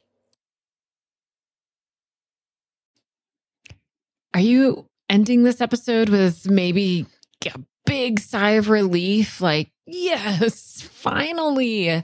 [4.34, 7.06] Are you ending this episode with maybe
[7.46, 12.04] a big sigh of relief like, yes, finally,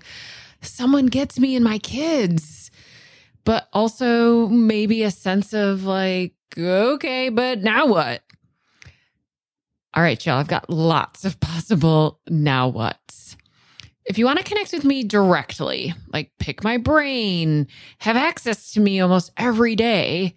[0.61, 2.69] someone gets me and my kids.
[3.43, 8.21] But also maybe a sense of like, okay, but now what?
[9.95, 13.35] All right, y'all, I've got lots of possible now what's.
[14.05, 18.79] If you want to connect with me directly, like pick my brain, have access to
[18.79, 20.35] me almost every day,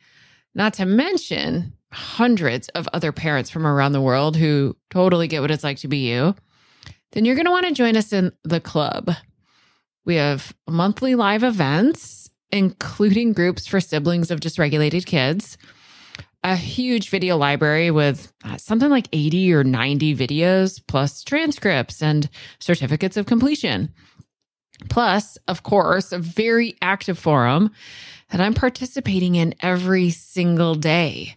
[0.55, 5.51] not to mention hundreds of other parents from around the world who totally get what
[5.51, 6.35] it's like to be you,
[7.13, 9.11] then you're going to want to join us in the club.
[10.05, 15.57] We have monthly live events, including groups for siblings of dysregulated kids,
[16.43, 22.29] a huge video library with uh, something like 80 or 90 videos, plus transcripts and
[22.59, 23.95] certificates of completion.
[24.91, 27.71] Plus, of course, a very active forum
[28.31, 31.37] that I'm participating in every single day.